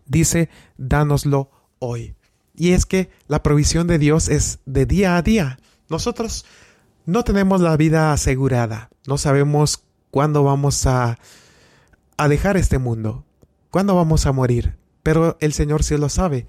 Dice, 0.06 0.49
dánoslo 0.76 1.50
hoy. 1.78 2.14
Y 2.54 2.73
es 2.73 2.87
que 2.87 3.11
la 3.28 3.42
provisión 3.42 3.87
de 3.87 3.99
Dios 3.99 4.28
es 4.28 4.58
de 4.66 4.87
día 4.87 5.16
a 5.16 5.23
día. 5.23 5.58
Nosotros 5.88 6.45
no 7.05 7.25
tenemos 7.25 7.61
la 7.61 7.76
vida 7.76 8.12
asegurada, 8.12 8.90
no 9.07 9.19
sabemos 9.19 9.85
cuándo 10.11 10.43
vamos 10.43 10.87
a, 10.87 11.19
a 12.16 12.28
dejar 12.28 12.57
este 12.57 12.78
mundo, 12.78 13.25
cuándo 13.71 13.95
vamos 13.95 14.26
a 14.26 14.33
morir, 14.33 14.76
pero 15.02 15.37
el 15.40 15.52
Señor 15.52 15.85
sí 15.85 15.97
lo 15.97 16.09
sabe. 16.09 16.47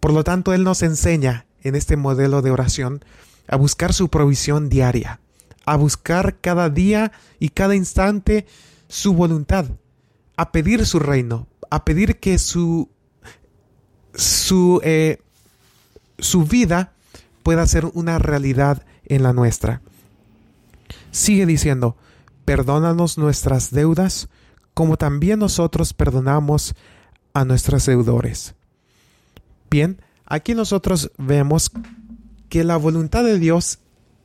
Por 0.00 0.12
lo 0.12 0.24
tanto, 0.24 0.54
Él 0.54 0.64
nos 0.64 0.82
enseña 0.82 1.46
en 1.62 1.74
este 1.74 1.96
modelo 1.96 2.42
de 2.42 2.50
oración 2.50 3.04
a 3.48 3.56
buscar 3.56 3.92
su 3.92 4.08
provisión 4.08 4.68
diaria, 4.68 5.20
a 5.64 5.76
buscar 5.76 6.38
cada 6.40 6.70
día 6.70 7.12
y 7.38 7.50
cada 7.50 7.74
instante 7.74 8.46
su 8.88 9.14
voluntad, 9.14 9.66
a 10.36 10.52
pedir 10.52 10.86
su 10.86 10.98
reino, 11.00 11.48
a 11.70 11.84
pedir 11.84 12.18
que 12.18 12.38
su, 12.38 12.88
su, 14.14 14.80
eh, 14.84 15.18
su 16.18 16.44
vida 16.44 16.92
pueda 17.46 17.64
ser 17.64 17.84
una 17.94 18.18
realidad 18.18 18.84
en 19.04 19.22
la 19.22 19.32
nuestra. 19.32 19.80
Sigue 21.12 21.46
diciendo, 21.46 21.96
perdónanos 22.44 23.18
nuestras 23.18 23.70
deudas, 23.70 24.28
como 24.74 24.96
también 24.96 25.38
nosotros 25.38 25.92
perdonamos 25.92 26.74
a 27.34 27.44
nuestros 27.44 27.86
deudores. 27.86 28.56
Bien, 29.70 30.02
aquí 30.24 30.56
nosotros 30.56 31.12
vemos 31.18 31.70
que 32.48 32.64
la 32.64 32.78
voluntad 32.78 33.22
de 33.22 33.38
Dios 33.38 33.78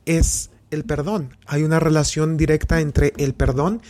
es 0.04 0.50
el 0.72 0.84
perdón. 0.84 1.36
Hay 1.46 1.62
una 1.62 1.78
relación 1.78 2.36
directa 2.36 2.80
entre 2.80 3.12
el 3.18 3.34
perdón 3.34 3.82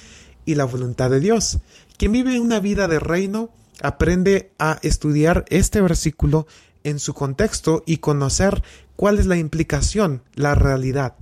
y 0.44 0.56
la 0.56 0.66
voluntad 0.66 1.08
de 1.08 1.20
Dios. 1.20 1.58
Quien 1.96 2.12
vive 2.12 2.38
una 2.38 2.60
vida 2.60 2.86
de 2.86 3.00
reino 3.00 3.48
aprende 3.80 4.52
a 4.58 4.78
estudiar 4.82 5.46
este 5.48 5.80
versículo 5.80 6.46
en 6.84 6.98
su 6.98 7.14
contexto 7.14 7.82
y 7.86 7.98
conocer 7.98 8.62
cuál 9.02 9.18
es 9.18 9.26
la 9.26 9.36
implicación, 9.36 10.22
la 10.36 10.54
realidad. 10.54 11.16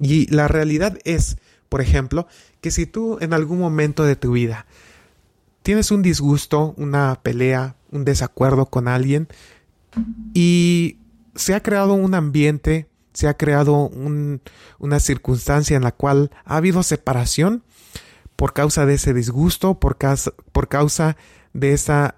Y 0.00 0.26
la 0.34 0.48
realidad 0.48 0.96
es, 1.04 1.36
por 1.68 1.82
ejemplo, 1.82 2.26
que 2.62 2.70
si 2.70 2.86
tú 2.86 3.18
en 3.20 3.34
algún 3.34 3.58
momento 3.58 4.04
de 4.04 4.16
tu 4.16 4.32
vida 4.32 4.64
tienes 5.62 5.90
un 5.90 6.00
disgusto, 6.00 6.72
una 6.78 7.20
pelea, 7.22 7.76
un 7.90 8.06
desacuerdo 8.06 8.64
con 8.70 8.88
alguien 8.88 9.28
y 10.32 10.96
se 11.34 11.52
ha 11.52 11.62
creado 11.62 11.92
un 11.92 12.14
ambiente, 12.14 12.88
se 13.12 13.28
ha 13.28 13.36
creado 13.36 13.90
una 14.78 14.98
circunstancia 14.98 15.76
en 15.76 15.82
la 15.82 15.92
cual 15.92 16.30
ha 16.46 16.56
habido 16.56 16.82
separación 16.82 17.64
por 18.34 18.54
causa 18.54 18.86
de 18.86 18.94
ese 18.94 19.12
disgusto, 19.12 19.78
por 19.78 19.98
causa, 19.98 20.32
por 20.52 20.68
causa 20.68 21.18
de, 21.52 21.74
esa, 21.74 22.14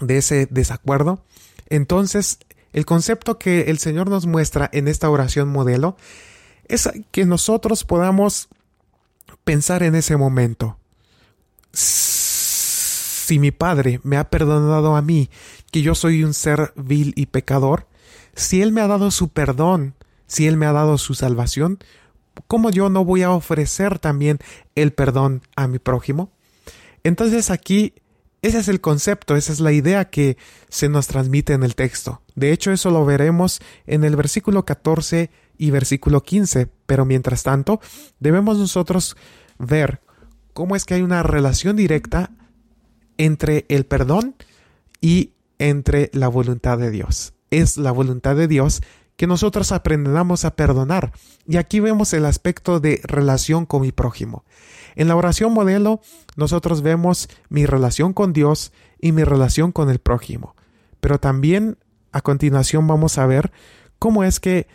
de 0.00 0.16
ese 0.16 0.48
desacuerdo, 0.50 1.22
entonces 1.68 2.38
el 2.74 2.84
concepto 2.84 3.38
que 3.38 3.62
el 3.70 3.78
Señor 3.78 4.10
nos 4.10 4.26
muestra 4.26 4.68
en 4.72 4.88
esta 4.88 5.08
oración 5.08 5.48
modelo 5.48 5.96
es 6.66 6.90
que 7.12 7.24
nosotros 7.24 7.84
podamos 7.84 8.48
pensar 9.44 9.84
en 9.84 9.94
ese 9.94 10.16
momento. 10.16 10.76
Si 11.72 13.38
mi 13.38 13.52
Padre 13.52 14.00
me 14.02 14.16
ha 14.16 14.28
perdonado 14.28 14.96
a 14.96 15.02
mí, 15.02 15.30
que 15.70 15.82
yo 15.82 15.94
soy 15.94 16.24
un 16.24 16.34
ser 16.34 16.72
vil 16.74 17.12
y 17.16 17.26
pecador, 17.26 17.86
si 18.34 18.60
Él 18.60 18.72
me 18.72 18.80
ha 18.80 18.88
dado 18.88 19.12
su 19.12 19.28
perdón, 19.28 19.94
si 20.26 20.48
Él 20.48 20.56
me 20.56 20.66
ha 20.66 20.72
dado 20.72 20.98
su 20.98 21.14
salvación, 21.14 21.78
¿cómo 22.48 22.70
yo 22.70 22.90
no 22.90 23.04
voy 23.04 23.22
a 23.22 23.30
ofrecer 23.30 24.00
también 24.00 24.40
el 24.74 24.92
perdón 24.92 25.42
a 25.54 25.68
mi 25.68 25.78
prójimo? 25.78 26.32
Entonces 27.04 27.50
aquí 27.50 27.94
ese 28.44 28.58
es 28.58 28.68
el 28.68 28.82
concepto, 28.82 29.36
esa 29.36 29.54
es 29.54 29.60
la 29.60 29.72
idea 29.72 30.10
que 30.10 30.36
se 30.68 30.90
nos 30.90 31.06
transmite 31.06 31.54
en 31.54 31.62
el 31.62 31.74
texto. 31.74 32.20
De 32.34 32.52
hecho, 32.52 32.72
eso 32.72 32.90
lo 32.90 33.02
veremos 33.06 33.62
en 33.86 34.04
el 34.04 34.16
versículo 34.16 34.66
14 34.66 35.30
y 35.56 35.70
versículo 35.70 36.22
15, 36.22 36.68
pero 36.84 37.06
mientras 37.06 37.42
tanto, 37.42 37.80
debemos 38.20 38.58
nosotros 38.58 39.16
ver 39.58 40.02
cómo 40.52 40.76
es 40.76 40.84
que 40.84 40.92
hay 40.92 41.00
una 41.00 41.22
relación 41.22 41.74
directa 41.74 42.32
entre 43.16 43.64
el 43.70 43.86
perdón 43.86 44.34
y 45.00 45.32
entre 45.58 46.10
la 46.12 46.28
voluntad 46.28 46.76
de 46.76 46.90
Dios. 46.90 47.32
Es 47.50 47.78
la 47.78 47.92
voluntad 47.92 48.36
de 48.36 48.46
Dios 48.46 48.82
que 49.16 49.26
nosotros 49.26 49.72
aprendamos 49.72 50.44
a 50.44 50.56
perdonar. 50.56 51.12
Y 51.46 51.56
aquí 51.56 51.80
vemos 51.80 52.12
el 52.12 52.26
aspecto 52.26 52.80
de 52.80 53.00
relación 53.04 53.66
con 53.66 53.82
mi 53.82 53.92
prójimo. 53.92 54.44
En 54.96 55.08
la 55.08 55.16
oración 55.16 55.52
modelo, 55.52 56.00
nosotros 56.36 56.82
vemos 56.82 57.28
mi 57.48 57.66
relación 57.66 58.12
con 58.12 58.32
Dios 58.32 58.72
y 59.00 59.12
mi 59.12 59.24
relación 59.24 59.72
con 59.72 59.90
el 59.90 59.98
prójimo. 59.98 60.54
Pero 61.00 61.18
también 61.18 61.78
a 62.12 62.20
continuación 62.20 62.86
vamos 62.86 63.18
a 63.18 63.26
ver 63.26 63.52
cómo 63.98 64.24
es 64.24 64.40
que 64.40 64.68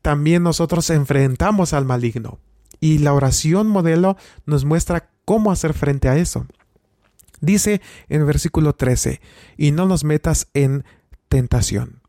también 0.00 0.42
nosotros 0.42 0.90
enfrentamos 0.90 1.72
al 1.72 1.84
maligno. 1.84 2.38
Y 2.80 2.98
la 2.98 3.14
oración 3.14 3.68
modelo 3.68 4.16
nos 4.44 4.64
muestra 4.64 5.08
cómo 5.24 5.52
hacer 5.52 5.72
frente 5.72 6.08
a 6.08 6.16
eso. 6.16 6.46
Dice 7.40 7.80
en 8.08 8.20
el 8.20 8.26
versículo 8.26 8.74
13, 8.74 9.20
y 9.56 9.70
no 9.72 9.86
nos 9.86 10.04
metas 10.04 10.48
en 10.54 10.84
tentación. 11.28 12.01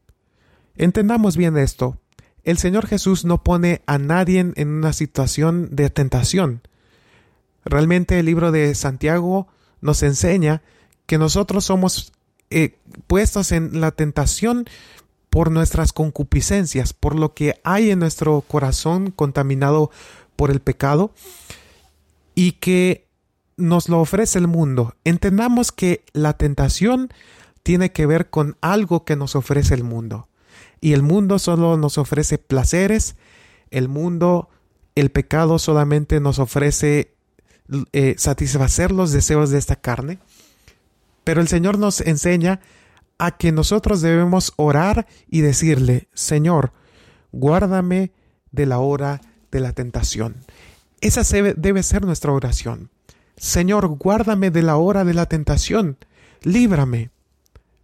Entendamos 0.76 1.38
bien 1.38 1.58
esto. 1.58 1.98
El 2.44 2.58
Señor 2.58 2.88
Jesús 2.88 3.26
no 3.26 3.44
pone 3.44 3.82
a 3.86 3.98
nadie 3.98 4.40
en 4.40 4.68
una 4.68 4.94
situación 4.94 5.70
de 5.72 5.90
tentación. 5.90 6.62
Realmente 7.66 8.20
el 8.20 8.26
libro 8.26 8.52
de 8.52 8.76
Santiago 8.76 9.48
nos 9.82 10.04
enseña 10.04 10.62
que 11.06 11.18
nosotros 11.18 11.66
somos 11.66 12.12
eh, 12.50 12.78
puestos 13.08 13.52
en 13.52 13.80
la 13.82 13.92
tentación 13.92 14.66
por 15.30 15.52
nuestras 15.52 15.94
concupiscencias, 15.94 16.94
por 16.94 17.16
lo 17.18 17.34
que 17.34 17.60
hay 17.64 17.90
en 17.90 18.00
nuestro 18.00 18.42
corazón 18.42 19.12
contaminado 19.12 19.90
por 20.36 20.52
el 20.52 20.60
pecado 20.60 21.12
y 22.36 22.54
que 22.54 23.08
nos 23.58 23.90
lo 23.90 24.00
ofrece 24.00 24.40
el 24.40 24.48
mundo. 24.48 24.96
Entendamos 25.04 25.72
que 25.72 26.04
la 26.14 26.34
tentación 26.34 27.10
tiene 27.64 27.92
que 27.92 28.06
ver 28.06 28.30
con 28.30 28.58
algo 28.62 29.06
que 29.06 29.16
nos 29.16 29.36
ofrece 29.36 29.74
el 29.74 29.84
mundo. 29.84 30.28
Y 30.84 30.92
el 30.92 31.02
mundo 31.02 31.40
solo 31.40 31.78
nos 31.78 31.98
ofrece 31.98 32.38
placeres, 32.38 33.16
el 33.72 33.88
mundo, 33.88 34.50
el 34.96 35.12
pecado 35.12 35.58
solamente 35.58 36.20
nos 36.20 36.40
ofrece 36.40 37.16
eh, 37.94 38.16
satisfacer 38.18 38.92
los 38.92 39.14
deseos 39.14 39.50
de 39.50 39.60
esta 39.60 39.78
carne. 39.78 40.20
Pero 41.24 41.40
el 41.40 41.48
Señor 41.48 41.78
nos 41.78 42.02
enseña 42.02 42.60
a 43.18 43.38
que 43.38 43.54
nosotros 43.54 44.02
debemos 44.02 44.52
orar 44.58 45.08
y 45.30 45.40
decirle, 45.40 46.10
Señor, 46.14 46.74
guárdame 47.32 48.12
de 48.52 48.66
la 48.66 48.80
hora 48.80 49.22
de 49.52 49.62
la 49.62 49.72
tentación. 49.72 50.36
Esa 51.00 51.22
debe 51.56 51.82
ser 51.82 52.04
nuestra 52.04 52.34
oración. 52.34 52.90
Señor, 53.38 53.88
guárdame 53.88 54.52
de 54.52 54.64
la 54.64 54.76
hora 54.76 55.06
de 55.06 55.14
la 55.14 55.28
tentación. 55.28 55.98
Líbrame. 56.42 57.10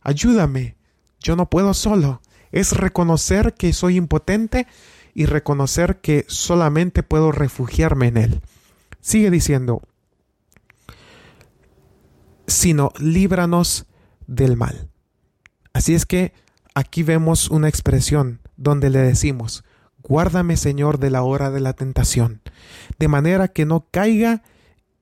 Ayúdame. 0.02 0.76
Yo 1.22 1.38
no 1.38 1.50
puedo 1.50 1.74
solo. 1.74 2.20
Es 2.52 2.74
reconocer 2.74 3.54
que 3.54 3.74
soy 3.74 3.98
impotente 3.98 4.68
y 5.14 5.26
reconocer 5.26 5.98
que 5.98 6.26
solamente 6.28 7.04
puedo 7.04 7.32
refugiarme 7.32 8.08
en 8.08 8.18
Él. 8.18 8.42
Sigue 9.02 9.32
diciendo, 9.32 9.82
sino 12.48 12.92
líbranos 13.00 13.86
del 14.28 14.58
mal. 14.58 14.90
Así 15.74 15.94
es 15.96 16.06
que 16.06 16.34
aquí 16.74 17.04
vemos 17.04 17.50
una 17.50 17.70
expresión 17.70 18.40
donde 18.58 18.90
le 18.90 19.00
decimos, 19.00 19.64
guárdame 20.04 20.58
Señor 20.58 21.00
de 21.00 21.10
la 21.10 21.24
hora 21.24 21.52
de 21.52 21.60
la 21.60 21.74
tentación, 21.74 22.42
de 22.98 23.08
manera 23.08 23.48
que 23.48 23.66
no 23.66 23.86
caiga 23.92 24.44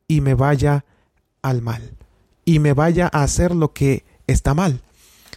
y 0.07 0.21
me 0.21 0.33
vaya 0.33 0.85
al 1.41 1.61
mal, 1.61 1.95
y 2.45 2.59
me 2.59 2.73
vaya 2.73 3.09
a 3.11 3.23
hacer 3.23 3.55
lo 3.55 3.73
que 3.73 4.05
está 4.27 4.53
mal. 4.53 4.81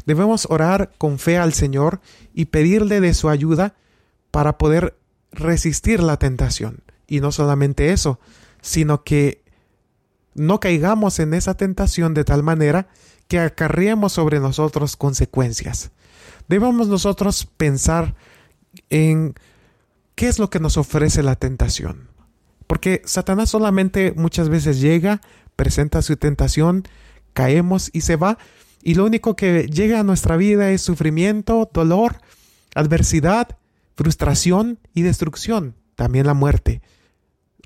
Debemos 0.07 0.47
orar 0.51 0.93
con 0.99 1.19
fe 1.19 1.39
al 1.39 1.53
Señor 1.53 2.01
y 2.35 2.47
pedirle 2.47 3.01
de 3.01 3.15
su 3.15 3.29
ayuda 3.29 3.75
para 4.31 4.59
poder 4.59 4.97
resistir 5.33 6.03
la 6.03 6.19
tentación. 6.19 6.83
Y 7.07 7.21
no 7.21 7.33
solamente 7.33 7.93
eso, 7.93 8.21
sino 8.61 9.03
que 9.05 9.43
no 10.35 10.61
caigamos 10.61 11.19
en 11.19 11.35
esa 11.35 11.55
tentación 11.55 12.15
de 12.15 12.25
tal 12.25 12.43
manera 12.43 12.89
que 13.29 13.39
acarriemos 13.39 14.13
sobre 14.13 14.41
nosotros 14.41 14.97
consecuencias. 14.97 15.91
Debemos 16.49 16.89
nosotros 16.89 17.47
pensar 17.57 18.15
en 18.89 19.35
qué 20.15 20.29
es 20.29 20.39
lo 20.39 20.51
que 20.51 20.61
nos 20.61 20.77
ofrece 20.77 21.23
la 21.23 21.37
tentación. 21.37 22.09
Porque 22.67 23.03
Satanás 23.05 23.51
solamente 23.51 24.13
muchas 24.17 24.49
veces 24.49 24.81
llega, 24.81 25.21
presenta 25.57 26.03
su 26.03 26.17
tentación, 26.17 26.85
caemos 27.33 27.91
y 27.93 28.03
se 28.03 28.17
va, 28.17 28.39
y 28.83 28.95
lo 28.95 29.05
único 29.05 29.37
que 29.37 29.67
llega 29.67 30.01
a 30.01 30.05
nuestra 30.05 30.37
vida 30.37 30.71
es 30.71 30.83
sufrimiento, 30.83 31.71
dolor, 31.73 32.21
adversidad, 32.75 33.59
frustración 33.97 34.79
y 34.95 35.03
destrucción, 35.03 35.75
también 35.95 36.27
la 36.27 36.35
muerte. 36.35 36.81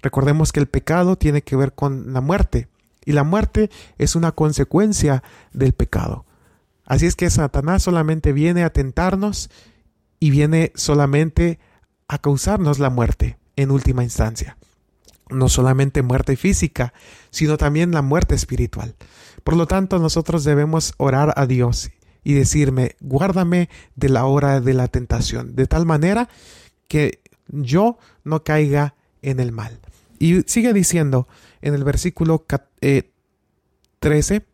Recordemos 0.03 0.53
que 0.53 0.61
el 0.61 0.67
pecado 0.67 1.17
tiene 1.17 1.43
que 1.43 1.57
ver 1.57 1.73
con 1.73 2.13
la 2.13 2.21
muerte 2.21 2.69
y 3.05 3.13
la 3.13 3.25
muerte 3.25 3.71
es 3.99 4.17
una 4.17 4.33
consecuencia 4.33 5.23
del 5.53 5.73
pecado. 5.73 6.27
Así 6.85 7.07
es 7.07 7.17
que 7.17 7.31
Satanás 7.31 7.83
solamente 7.83 8.33
viene 8.33 8.65
a 8.65 8.71
tentarnos 8.71 9.51
y 10.21 10.31
viene 10.31 10.73
solamente 10.75 11.59
a 12.09 12.19
causarnos 12.19 12.79
la 12.79 12.91
muerte 12.91 13.39
en 13.57 13.71
última 13.71 14.05
instancia. 14.05 14.57
No 15.31 15.49
solamente 15.49 16.03
muerte 16.03 16.37
física, 16.37 16.93
sino 17.31 17.57
también 17.57 17.93
la 17.93 18.03
muerte 18.03 18.35
espiritual. 18.35 18.95
Por 19.45 19.57
lo 19.57 19.67
tanto, 19.67 19.99
nosotros 19.99 20.43
debemos 20.45 20.95
orar 20.97 21.35
a 21.37 21.47
Dios 21.47 21.91
y 22.25 22.33
decirme, 22.33 22.97
guárdame 23.01 23.69
de 23.95 24.09
la 24.09 24.25
hora 24.25 24.61
de 24.61 24.73
la 24.75 24.89
tentación, 24.89 25.55
de 25.55 25.67
tal 25.67 25.85
manera 25.85 26.29
que 26.89 27.21
yo 27.49 27.99
no 28.25 28.43
caiga 28.43 28.95
en 29.21 29.41
el 29.41 29.53
mal. 29.53 29.79
Y 30.19 30.43
sigue 30.47 30.73
diciendo 30.73 31.29
en 31.61 31.75
el 31.75 31.85
versículo 31.85 32.47
13, 34.01 34.35
eh, 34.35 34.47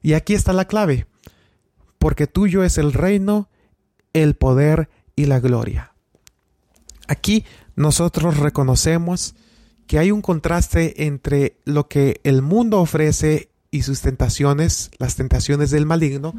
y 0.00 0.14
aquí 0.14 0.32
está 0.32 0.54
la 0.54 0.66
clave, 0.66 1.06
porque 1.98 2.26
tuyo 2.26 2.64
es 2.64 2.78
el 2.78 2.94
reino, 2.94 3.50
el 4.14 4.34
poder 4.34 4.88
y 5.16 5.26
la 5.26 5.40
gloria. 5.40 5.92
Aquí 7.08 7.44
nosotros 7.76 8.38
reconocemos 8.38 9.34
que 9.86 9.98
hay 9.98 10.10
un 10.10 10.22
contraste 10.22 11.04
entre 11.06 11.56
lo 11.64 11.88
que 11.88 12.20
el 12.24 12.40
mundo 12.42 12.80
ofrece 12.80 13.50
y 13.70 13.82
sus 13.82 14.00
tentaciones, 14.00 14.90
las 14.98 15.16
tentaciones 15.16 15.70
del 15.70 15.86
maligno, 15.86 16.34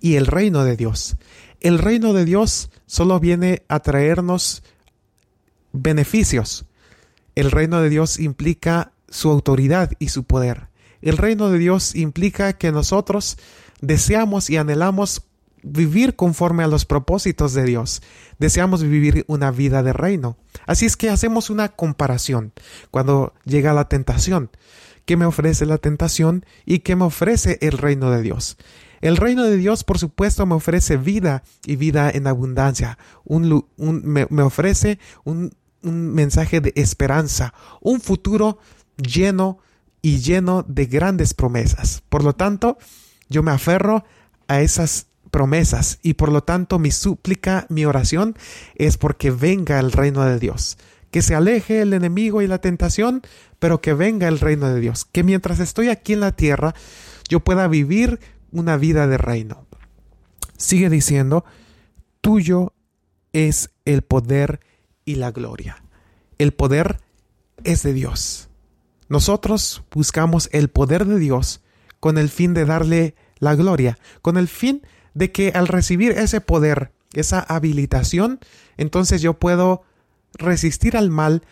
y 0.00 0.16
el 0.16 0.26
reino 0.26 0.64
de 0.64 0.76
Dios. 0.76 1.16
El 1.60 1.78
reino 1.78 2.12
de 2.12 2.24
Dios 2.24 2.70
solo 2.86 3.20
viene 3.20 3.62
a 3.68 3.80
traernos 3.80 4.62
beneficios, 5.72 6.66
el 7.34 7.50
reino 7.50 7.80
de 7.80 7.88
Dios 7.88 8.18
implica 8.18 8.92
su 9.08 9.30
autoridad 9.30 9.90
y 9.98 10.08
su 10.08 10.24
poder. 10.24 10.68
El 11.00 11.16
reino 11.16 11.50
de 11.50 11.58
Dios 11.58 11.94
implica 11.94 12.52
que 12.54 12.72
nosotros 12.72 13.38
deseamos 13.80 14.50
y 14.50 14.56
anhelamos 14.56 15.22
vivir 15.62 16.16
conforme 16.16 16.64
a 16.64 16.66
los 16.66 16.84
propósitos 16.84 17.54
de 17.54 17.64
Dios. 17.64 18.02
Deseamos 18.38 18.82
vivir 18.82 19.24
una 19.28 19.50
vida 19.50 19.82
de 19.82 19.92
reino. 19.92 20.36
Así 20.66 20.86
es 20.86 20.96
que 20.96 21.10
hacemos 21.10 21.50
una 21.50 21.68
comparación 21.70 22.52
cuando 22.90 23.32
llega 23.44 23.72
la 23.72 23.88
tentación. 23.88 24.50
¿Qué 25.04 25.16
me 25.16 25.24
ofrece 25.24 25.66
la 25.66 25.78
tentación 25.78 26.44
y 26.64 26.80
qué 26.80 26.96
me 26.96 27.04
ofrece 27.04 27.58
el 27.60 27.78
reino 27.78 28.10
de 28.10 28.22
Dios? 28.22 28.56
El 29.00 29.16
reino 29.16 29.42
de 29.42 29.56
Dios, 29.56 29.82
por 29.82 29.98
supuesto, 29.98 30.46
me 30.46 30.54
ofrece 30.54 30.96
vida 30.96 31.42
y 31.66 31.76
vida 31.76 32.10
en 32.10 32.26
abundancia. 32.26 32.98
me, 33.76 34.26
me 34.30 34.42
ofrece 34.42 35.00
un 35.24 35.52
un 35.82 36.12
mensaje 36.12 36.60
de 36.60 36.72
esperanza, 36.76 37.54
un 37.80 38.00
futuro 38.00 38.58
lleno 38.96 39.58
y 40.00 40.18
lleno 40.18 40.64
de 40.66 40.86
grandes 40.86 41.34
promesas. 41.34 42.02
Por 42.08 42.24
lo 42.24 42.34
tanto, 42.34 42.78
yo 43.28 43.42
me 43.42 43.52
aferro 43.52 44.04
a 44.48 44.60
esas 44.60 45.06
promesas 45.30 45.98
y 46.02 46.14
por 46.14 46.30
lo 46.30 46.42
tanto 46.42 46.78
mi 46.78 46.90
súplica, 46.90 47.66
mi 47.68 47.84
oración 47.84 48.36
es 48.74 48.98
porque 48.98 49.30
venga 49.30 49.78
el 49.78 49.92
reino 49.92 50.24
de 50.24 50.38
Dios, 50.38 50.76
que 51.12 51.22
se 51.22 51.34
aleje 51.36 51.82
el 51.82 51.92
enemigo 51.92 52.42
y 52.42 52.48
la 52.48 52.58
tentación, 52.58 53.22
pero 53.58 53.80
que 53.80 53.92
venga 53.92 54.26
el 54.26 54.40
reino 54.40 54.68
de 54.68 54.80
Dios, 54.80 55.04
que 55.04 55.22
mientras 55.22 55.60
estoy 55.60 55.90
aquí 55.90 56.14
en 56.14 56.20
la 56.20 56.32
tierra 56.32 56.74
yo 57.28 57.40
pueda 57.40 57.68
vivir 57.68 58.18
una 58.50 58.78
vida 58.78 59.06
de 59.06 59.18
reino. 59.18 59.66
Sigue 60.56 60.88
diciendo, 60.88 61.44
tuyo 62.22 62.72
es 63.34 63.70
el 63.84 64.02
poder 64.02 64.60
y 65.04 65.16
la 65.16 65.30
gloria. 65.30 65.84
El 66.38 66.52
poder 66.52 67.00
es 67.62 67.82
de 67.82 67.92
Dios. 67.92 68.48
Nosotros 69.08 69.84
buscamos 69.92 70.48
el 70.52 70.70
poder 70.70 71.04
de 71.04 71.18
Dios 71.18 71.60
con 72.00 72.16
el 72.16 72.30
fin 72.30 72.54
de 72.54 72.64
darle 72.64 73.14
la 73.38 73.54
gloria, 73.54 73.98
con 74.22 74.38
el 74.38 74.48
fin 74.48 74.82
de 75.12 75.30
que 75.30 75.50
al 75.50 75.68
recibir 75.68 76.12
ese 76.12 76.40
poder, 76.40 76.92
esa 77.12 77.40
habilitación, 77.40 78.40
entonces 78.78 79.20
yo 79.20 79.34
puedo 79.34 79.84
resistir 80.38 80.96
al 80.96 81.10
mal 81.10 81.42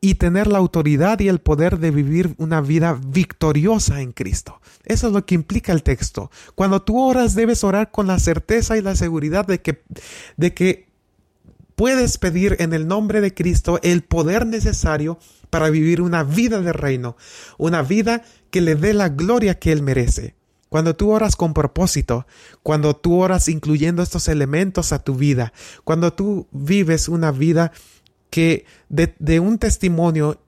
y 0.00 0.16
tener 0.16 0.46
la 0.46 0.58
autoridad 0.58 1.20
y 1.20 1.28
el 1.28 1.40
poder 1.40 1.78
de 1.78 1.90
vivir 1.90 2.34
una 2.38 2.60
vida 2.60 2.98
victoriosa 3.06 4.02
en 4.02 4.12
Cristo. 4.12 4.60
Eso 4.84 5.08
es 5.08 5.12
lo 5.12 5.24
que 5.24 5.34
implica 5.34 5.72
el 5.72 5.82
texto. 5.82 6.30
Cuando 6.54 6.82
tú 6.82 7.00
oras 7.00 7.34
debes 7.34 7.64
orar 7.64 7.90
con 7.90 8.06
la 8.06 8.18
certeza 8.18 8.76
y 8.76 8.82
la 8.82 8.94
seguridad 8.94 9.46
de 9.46 9.60
que, 9.60 9.82
de 10.36 10.54
que 10.54 10.86
puedes 11.74 12.18
pedir 12.18 12.56
en 12.60 12.72
el 12.72 12.86
nombre 12.86 13.20
de 13.20 13.34
Cristo 13.34 13.80
el 13.82 14.02
poder 14.02 14.46
necesario 14.46 15.18
para 15.50 15.70
vivir 15.70 16.00
una 16.02 16.24
vida 16.24 16.60
de 16.60 16.72
reino, 16.72 17.16
una 17.58 17.82
vida 17.82 18.22
que 18.50 18.60
le 18.60 18.74
dé 18.74 18.94
la 18.94 19.08
gloria 19.08 19.58
que 19.58 19.72
Él 19.72 19.82
merece. 19.82 20.34
Cuando 20.68 20.96
tú 20.96 21.10
oras 21.10 21.36
con 21.36 21.54
propósito, 21.54 22.26
cuando 22.62 22.96
tú 22.96 23.20
oras 23.20 23.48
incluyendo 23.48 24.02
estos 24.02 24.28
elementos 24.28 24.92
a 24.92 24.98
tu 24.98 25.14
vida, 25.14 25.52
cuando 25.84 26.12
tú 26.12 26.48
vives 26.50 27.08
una 27.08 27.30
vida 27.30 27.72
que 28.30 28.64
de, 28.88 29.40
un 29.40 29.58
testimonio 29.58 30.40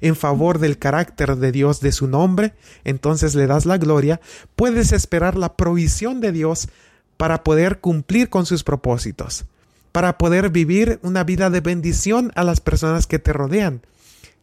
en 0.00 0.16
favor 0.16 0.58
del 0.58 0.78
carácter 0.78 1.36
de 1.36 1.52
Dios, 1.52 1.80
de 1.80 1.92
su 1.92 2.06
nombre, 2.06 2.54
entonces 2.84 3.34
le 3.34 3.46
das 3.46 3.64
la 3.66 3.78
gloria, 3.78 4.20
puedes 4.56 4.92
esperar 4.92 5.36
la 5.36 5.56
provisión 5.56 6.20
de 6.20 6.32
Dios 6.32 6.68
para 7.16 7.44
poder 7.44 7.80
cumplir 7.80 8.28
con 8.28 8.44
sus 8.44 8.64
propósitos 8.64 9.46
para 9.94 10.18
poder 10.18 10.50
vivir 10.50 10.98
una 11.02 11.22
vida 11.22 11.50
de 11.50 11.60
bendición 11.60 12.32
a 12.34 12.42
las 12.42 12.60
personas 12.60 13.06
que 13.06 13.20
te 13.20 13.32
rodean. 13.32 13.80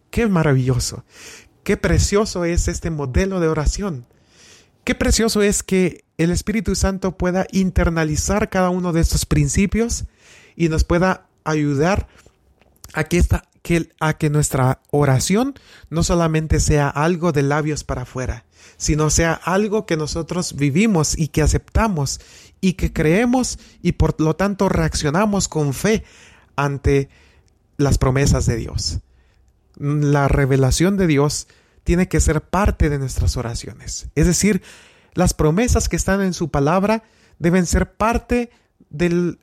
Qué 0.10 0.26
maravilloso, 0.28 1.04
qué 1.66 1.76
precioso 1.76 2.46
es 2.46 2.70
este 2.70 2.90
modelo 2.90 3.42
de 3.42 3.50
oración. 3.50 4.06
Qué 4.86 4.96
precioso 4.96 5.42
es 5.42 5.62
que 5.62 6.06
el 6.18 6.32
Espíritu 6.32 6.74
Santo 6.74 7.18
pueda 7.18 7.48
internalizar 7.52 8.50
cada 8.50 8.70
uno 8.70 8.94
de 8.94 9.02
estos 9.02 9.26
principios 9.26 10.06
y 10.56 10.70
nos 10.70 10.86
pueda 10.86 11.28
ayudar 11.44 12.08
a 12.08 12.08
que 13.04 13.18
esta, 13.18 13.44
que, 13.62 13.90
a 14.00 14.14
que 14.18 14.30
nuestra 14.30 14.82
oración 14.92 15.56
no 15.90 16.04
solamente 16.04 16.60
sea 16.60 16.90
algo 16.90 17.32
de 17.32 17.44
labios 17.44 17.84
para 17.84 18.04
afuera, 18.04 18.46
sino 18.78 19.10
sea 19.10 19.34
algo 19.34 19.86
que 19.86 19.98
nosotros 19.98 20.56
vivimos 20.56 21.18
y 21.18 21.30
que 21.30 21.42
aceptamos 21.42 22.20
y 22.60 22.74
que 22.74 22.94
creemos 22.94 23.60
y 23.82 23.94
por 23.94 24.20
lo 24.20 24.36
tanto 24.36 24.70
reaccionamos 24.70 25.48
con 25.48 25.74
fe 25.74 26.04
ante 26.56 27.10
las 27.78 27.98
promesas 27.98 28.46
de 28.46 28.58
Dios. 28.58 29.00
La 29.78 30.28
revelación 30.28 30.98
de 30.98 31.08
Dios 31.08 31.48
tiene 31.84 32.08
que 32.08 32.20
ser 32.20 32.42
parte 32.42 32.90
de 32.90 33.00
nuestras 33.00 33.38
oraciones. 33.38 34.10
Es 34.16 34.28
decir, 34.28 34.62
las 35.14 35.34
promesas 35.34 35.90
que 35.90 35.96
están 35.96 36.22
en 36.22 36.34
su 36.34 36.50
palabra 36.50 37.04
deben 37.40 37.66
ser 37.66 37.94
parte 37.94 38.52
del 38.90 39.40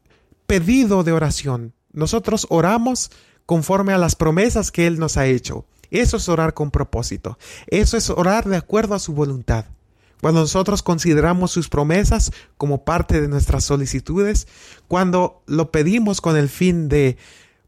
pedido 0.46 1.02
de 1.02 1.12
oración. 1.12 1.74
Nosotros 1.92 2.46
oramos 2.50 3.10
conforme 3.48 3.94
a 3.94 3.98
las 3.98 4.14
promesas 4.14 4.70
que 4.70 4.86
Él 4.86 4.98
nos 4.98 5.16
ha 5.16 5.24
hecho. 5.24 5.64
Eso 5.90 6.18
es 6.18 6.28
orar 6.28 6.52
con 6.52 6.70
propósito. 6.70 7.38
Eso 7.68 7.96
es 7.96 8.10
orar 8.10 8.46
de 8.46 8.58
acuerdo 8.58 8.94
a 8.94 8.98
su 8.98 9.14
voluntad. 9.14 9.64
Cuando 10.20 10.40
nosotros 10.40 10.82
consideramos 10.82 11.50
sus 11.50 11.70
promesas 11.70 12.30
como 12.58 12.84
parte 12.84 13.22
de 13.22 13.28
nuestras 13.28 13.64
solicitudes, 13.64 14.48
cuando 14.86 15.42
lo 15.46 15.70
pedimos 15.70 16.20
con 16.20 16.36
el 16.36 16.50
fin 16.50 16.90
de 16.90 17.16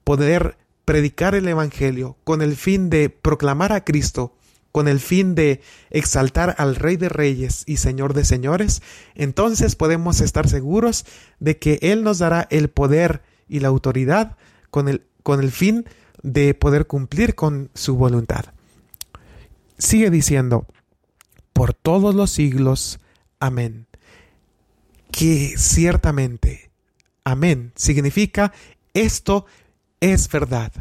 poder 0.04 0.58
predicar 0.84 1.34
el 1.34 1.48
Evangelio, 1.48 2.18
con 2.24 2.42
el 2.42 2.56
fin 2.56 2.90
de 2.90 3.08
proclamar 3.08 3.72
a 3.72 3.82
Cristo, 3.82 4.34
con 4.72 4.86
el 4.86 5.00
fin 5.00 5.34
de 5.34 5.62
exaltar 5.88 6.56
al 6.58 6.76
Rey 6.76 6.98
de 6.98 7.08
Reyes 7.08 7.62
y 7.64 7.78
Señor 7.78 8.12
de 8.12 8.26
Señores, 8.26 8.82
entonces 9.14 9.76
podemos 9.76 10.20
estar 10.20 10.46
seguros 10.46 11.06
de 11.38 11.56
que 11.58 11.78
Él 11.80 12.04
nos 12.04 12.18
dará 12.18 12.46
el 12.50 12.68
poder 12.68 13.22
y 13.48 13.60
la 13.60 13.68
autoridad 13.68 14.36
con 14.70 14.86
el, 14.88 15.06
con 15.22 15.40
el 15.40 15.50
fin 15.50 15.84
de 16.22 16.54
poder 16.54 16.86
cumplir 16.86 17.34
con 17.34 17.70
su 17.74 17.96
voluntad. 17.96 18.46
Sigue 19.78 20.10
diciendo, 20.10 20.66
por 21.52 21.74
todos 21.74 22.14
los 22.14 22.30
siglos, 22.30 23.00
amén. 23.38 23.86
Que 25.10 25.54
ciertamente, 25.56 26.70
amén, 27.24 27.72
significa 27.74 28.52
esto 28.94 29.46
es 30.00 30.28
verdad. 30.30 30.72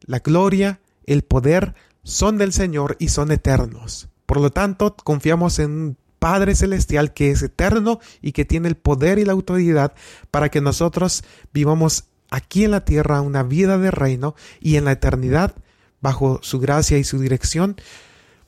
La 0.00 0.20
gloria, 0.20 0.80
el 1.06 1.22
poder 1.22 1.74
son 2.04 2.38
del 2.38 2.52
Señor 2.52 2.96
y 2.98 3.08
son 3.08 3.30
eternos. 3.30 4.08
Por 4.26 4.40
lo 4.40 4.50
tanto, 4.50 4.96
confiamos 4.96 5.58
en 5.58 5.70
un 5.70 5.96
Padre 6.18 6.54
Celestial 6.54 7.12
que 7.12 7.32
es 7.32 7.42
eterno 7.42 7.98
y 8.20 8.30
que 8.30 8.44
tiene 8.44 8.68
el 8.68 8.76
poder 8.76 9.18
y 9.18 9.24
la 9.24 9.32
autoridad 9.32 9.92
para 10.30 10.50
que 10.50 10.60
nosotros 10.60 11.24
vivamos 11.52 12.04
aquí 12.32 12.64
en 12.64 12.70
la 12.70 12.84
tierra 12.84 13.20
una 13.20 13.42
vida 13.42 13.78
de 13.78 13.90
reino 13.90 14.34
y 14.58 14.76
en 14.76 14.86
la 14.86 14.92
eternidad, 14.92 15.54
bajo 16.00 16.40
su 16.42 16.58
gracia 16.58 16.98
y 16.98 17.04
su 17.04 17.20
dirección, 17.20 17.76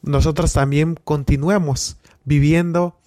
nosotros 0.02 0.54
también 0.54 0.98
continuemos 1.04 1.98
viviendo 2.24 2.98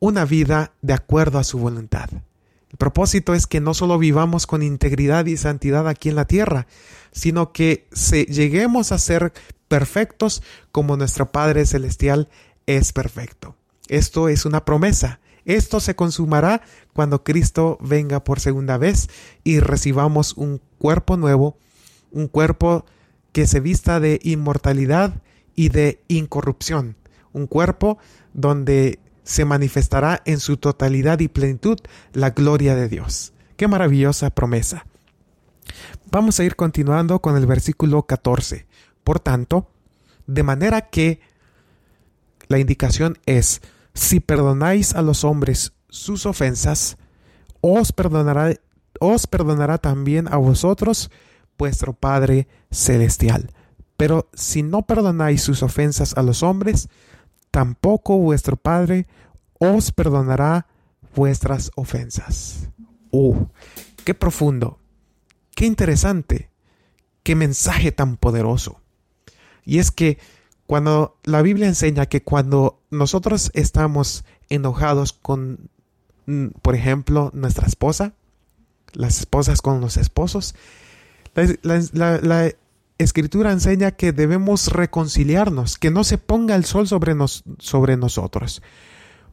una 0.00 0.24
vida 0.24 0.72
de 0.82 0.94
acuerdo 0.94 1.38
a 1.38 1.44
su 1.44 1.58
voluntad. 1.58 2.10
El 2.12 2.76
propósito 2.76 3.34
es 3.34 3.46
que 3.46 3.60
no 3.60 3.72
solo 3.72 3.98
vivamos 3.98 4.46
con 4.46 4.62
integridad 4.62 5.26
y 5.26 5.36
santidad 5.36 5.88
aquí 5.88 6.08
en 6.08 6.16
la 6.16 6.26
tierra, 6.26 6.66
sino 7.12 7.52
que 7.52 7.86
se, 7.92 8.24
lleguemos 8.24 8.90
a 8.90 8.98
ser 8.98 9.32
perfectos 9.68 10.42
como 10.72 10.96
nuestro 10.96 11.30
Padre 11.30 11.66
Celestial 11.66 12.28
es 12.66 12.92
perfecto. 12.92 13.54
Esto 13.88 14.28
es 14.28 14.44
una 14.44 14.64
promesa. 14.64 15.20
Esto 15.46 15.78
se 15.80 15.94
consumará 15.94 16.60
cuando 16.92 17.22
Cristo 17.22 17.78
venga 17.80 18.22
por 18.22 18.40
segunda 18.40 18.76
vez 18.78 19.08
y 19.44 19.60
recibamos 19.60 20.34
un 20.36 20.60
cuerpo 20.78 21.16
nuevo, 21.16 21.56
un 22.10 22.26
cuerpo 22.26 22.84
que 23.32 23.46
se 23.46 23.60
vista 23.60 24.00
de 24.00 24.18
inmortalidad 24.24 25.22
y 25.54 25.68
de 25.68 26.02
incorrupción, 26.08 26.96
un 27.32 27.46
cuerpo 27.46 27.96
donde 28.34 28.98
se 29.22 29.44
manifestará 29.44 30.20
en 30.24 30.40
su 30.40 30.56
totalidad 30.56 31.20
y 31.20 31.28
plenitud 31.28 31.78
la 32.12 32.30
gloria 32.30 32.74
de 32.74 32.88
Dios. 32.88 33.32
Qué 33.56 33.68
maravillosa 33.68 34.30
promesa. 34.30 34.84
Vamos 36.10 36.40
a 36.40 36.44
ir 36.44 36.56
continuando 36.56 37.20
con 37.20 37.36
el 37.36 37.46
versículo 37.46 38.02
14. 38.02 38.66
Por 39.04 39.20
tanto, 39.20 39.70
de 40.26 40.42
manera 40.42 40.82
que 40.90 41.20
la 42.48 42.58
indicación 42.58 43.18
es, 43.26 43.60
si 43.96 44.20
perdonáis 44.20 44.94
a 44.94 45.00
los 45.00 45.24
hombres 45.24 45.72
sus 45.88 46.26
ofensas, 46.26 46.98
os 47.62 47.92
perdonará, 47.92 48.54
os 49.00 49.26
perdonará 49.26 49.78
también 49.78 50.28
a 50.28 50.36
vosotros 50.36 51.10
vuestro 51.56 51.94
Padre 51.94 52.46
Celestial. 52.70 53.50
Pero 53.96 54.28
si 54.34 54.62
no 54.62 54.82
perdonáis 54.82 55.42
sus 55.42 55.62
ofensas 55.62 56.14
a 56.18 56.22
los 56.22 56.42
hombres, 56.42 56.90
tampoco 57.50 58.18
vuestro 58.18 58.56
Padre 58.56 59.06
os 59.58 59.90
perdonará 59.92 60.66
vuestras 61.14 61.70
ofensas. 61.74 62.68
¡Uh! 63.10 63.46
¡Qué 64.04 64.12
profundo! 64.12 64.78
¡Qué 65.54 65.64
interesante! 65.64 66.50
¡Qué 67.22 67.34
mensaje 67.34 67.92
tan 67.92 68.18
poderoso! 68.18 68.82
Y 69.64 69.78
es 69.78 69.90
que 69.90 70.18
cuando 70.66 71.16
la 71.24 71.42
Biblia 71.42 71.68
enseña 71.68 72.06
que 72.06 72.22
cuando 72.22 72.80
nosotros 72.90 73.50
estamos 73.54 74.24
enojados 74.48 75.12
con, 75.12 75.70
mm, 76.26 76.48
por 76.62 76.74
ejemplo, 76.74 77.30
nuestra 77.34 77.66
esposa, 77.66 78.14
las 78.92 79.20
esposas 79.20 79.62
con 79.62 79.80
los 79.80 79.96
esposos, 79.96 80.54
la, 81.62 82.52
escritura 82.98 83.52
enseña 83.52 83.90
que 83.90 84.12
debemos 84.12 84.68
reconciliarnos, 84.68 85.76
que 85.76 85.90
no 85.90 86.02
se 86.02 86.16
ponga 86.16 86.54
el 86.54 86.64
sol 86.64 86.88
sobre, 86.88 87.14
nos, 87.14 87.44
sobre 87.58 87.98
nosotros, 87.98 88.62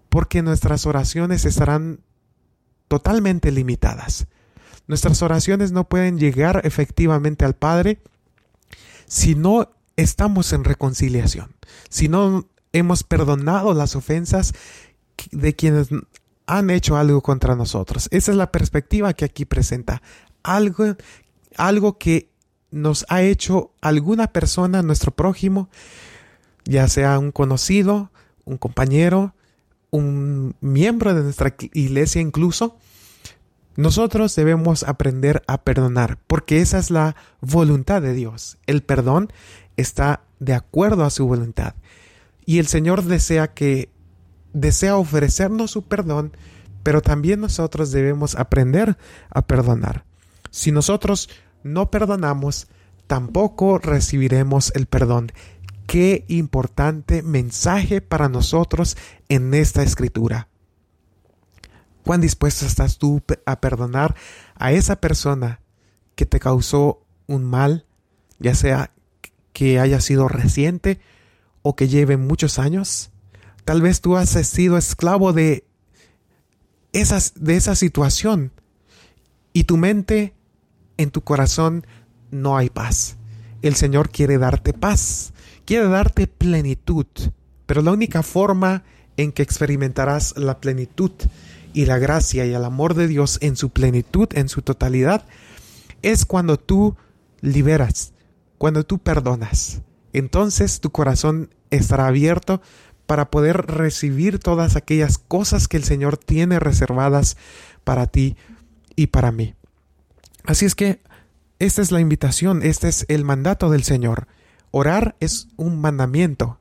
porque 0.10 0.42
nuestras 0.42 0.86
oraciones 0.86 1.46
estarán 1.46 2.02
totalmente 2.90 3.52
limitadas. 3.52 4.28
Nuestras 4.86 5.22
oraciones 5.22 5.72
no 5.72 5.88
pueden 5.88 6.20
llegar 6.20 6.60
efectivamente 6.66 7.46
al 7.46 7.56
Padre 7.56 8.00
si 9.08 9.34
no 9.36 9.70
estamos 9.96 10.54
en 10.54 10.64
reconciliación, 10.64 11.56
si 11.90 12.08
no 12.08 12.48
hemos 12.72 13.04
perdonado 13.04 13.74
las 13.74 13.96
ofensas 13.96 14.54
de 15.32 15.56
quienes 15.56 15.90
han 16.46 16.70
hecho 16.70 16.98
algo 16.98 17.22
contra 17.22 17.56
nosotros. 17.56 18.08
Esa 18.12 18.32
es 18.32 18.38
la 18.38 18.52
perspectiva 18.52 19.14
que 19.14 19.26
aquí 19.26 19.46
presenta. 19.46 20.02
Algo, 20.42 20.96
algo 21.56 21.98
que 21.98 22.30
nos 22.72 23.06
ha 23.10 23.22
hecho 23.22 23.72
alguna 23.82 24.28
persona, 24.28 24.82
nuestro 24.82 25.12
prójimo, 25.12 25.70
ya 26.66 26.88
sea 26.88 27.20
un 27.20 27.32
conocido, 27.32 28.12
un 28.46 28.58
compañero, 28.58 29.36
un 29.92 30.56
miembro 30.60 31.14
de 31.14 31.22
nuestra 31.22 31.56
iglesia 31.74 32.22
incluso, 32.22 32.78
nosotros 33.76 34.36
debemos 34.36 34.84
aprender 34.84 35.44
a 35.48 35.62
perdonar, 35.64 36.20
porque 36.28 36.62
esa 36.62 36.78
es 36.78 36.92
la 36.92 37.16
voluntad 37.42 38.02
de 38.02 38.14
Dios. 38.14 38.58
El 38.68 38.84
perdón 38.84 39.32
está 39.78 40.24
de 40.40 40.54
acuerdo 40.54 41.04
a 41.04 41.10
su 41.10 41.28
voluntad. 41.28 41.76
Y 42.46 42.60
el 42.60 42.68
Señor 42.68 43.04
desea 43.04 43.54
que 43.54 43.90
desea 44.54 44.98
ofrecernos 44.98 45.72
su 45.72 45.84
perdón, 45.84 46.36
pero 46.84 47.02
también 47.02 47.42
nosotros 47.42 47.92
debemos 47.92 48.36
aprender 48.36 48.98
a 49.30 49.48
perdonar. 49.48 50.06
Si 50.52 50.72
nosotros 50.72 51.30
no 51.64 51.90
perdonamos, 51.90 52.68
tampoco 53.08 53.80
recibiremos 53.80 54.72
el 54.76 54.86
perdón. 54.86 55.32
Qué 55.88 56.26
importante 56.28 57.24
mensaje 57.24 58.02
para 58.02 58.30
nosotros 58.30 58.98
en 59.30 59.54
esta 59.54 59.84
escritura. 59.84 60.50
¿Cuán 62.04 62.22
dispuesto 62.22 62.66
estás 62.66 62.98
tú 62.98 63.22
a 63.46 63.62
perdonar 63.62 64.16
a 64.56 64.72
esa 64.74 64.98
persona 64.98 65.62
que 66.16 66.26
te 66.26 66.40
causó 66.40 67.06
un 67.28 67.46
mal, 67.46 67.86
ya 68.40 68.56
sea 68.56 68.93
que 69.54 69.80
haya 69.80 70.02
sido 70.02 70.28
reciente 70.28 71.00
o 71.62 71.76
que 71.76 71.88
lleve 71.88 72.18
muchos 72.18 72.60
años. 72.60 73.12
Tal 73.66 73.82
vez 73.82 74.02
tú 74.02 74.18
has 74.18 74.30
sido 74.30 74.78
esclavo 74.78 75.32
de, 75.32 75.66
esas, 76.92 77.34
de 77.36 77.56
esa 77.56 77.76
situación 77.76 78.52
y 79.54 79.64
tu 79.64 79.78
mente, 79.78 80.34
en 80.98 81.12
tu 81.12 81.22
corazón, 81.22 81.86
no 82.32 82.58
hay 82.58 82.70
paz. 82.70 83.16
El 83.62 83.76
Señor 83.76 84.10
quiere 84.10 84.38
darte 84.38 84.74
paz, 84.74 85.34
quiere 85.66 85.88
darte 85.88 86.28
plenitud, 86.28 87.06
pero 87.66 87.82
la 87.82 87.92
única 87.92 88.24
forma 88.24 88.84
en 89.16 89.32
que 89.32 89.44
experimentarás 89.44 90.36
la 90.38 90.60
plenitud 90.60 91.12
y 91.74 91.86
la 91.86 92.00
gracia 92.00 92.46
y 92.46 92.54
el 92.54 92.66
amor 92.66 92.96
de 92.96 93.08
Dios 93.08 93.38
en 93.42 93.56
su 93.56 93.70
plenitud, 93.70 94.28
en 94.34 94.50
su 94.50 94.62
totalidad, 94.62 95.26
es 96.02 96.26
cuando 96.26 96.58
tú 96.58 96.96
liberas 97.42 98.13
cuando 98.64 98.86
tú 98.86 99.00
perdonas, 99.00 99.82
entonces 100.14 100.80
tu 100.80 100.90
corazón 100.90 101.54
estará 101.70 102.08
abierto 102.08 102.62
para 103.06 103.30
poder 103.30 103.58
recibir 103.66 104.40
todas 104.40 104.78
aquellas 104.78 105.18
cosas 105.18 105.68
que 105.68 105.76
el 105.76 105.84
Señor 105.84 106.16
tiene 106.16 106.62
reservadas 106.62 107.36
para 107.84 108.08
ti 108.08 108.38
y 108.96 109.08
para 109.08 109.34
mí. 109.34 109.54
Así 110.46 110.64
es 110.64 110.76
que 110.76 111.02
Esta 111.60 111.82
es 111.82 111.92
la 111.92 112.00
invitación, 112.00 112.64
este 112.64 112.88
es 112.88 113.06
el 113.10 113.26
mandato 113.26 113.70
del 113.70 113.84
Señor. 113.84 114.28
Orar 114.72 115.18
es 115.20 115.50
un 115.58 115.82
mandamiento, 115.82 116.58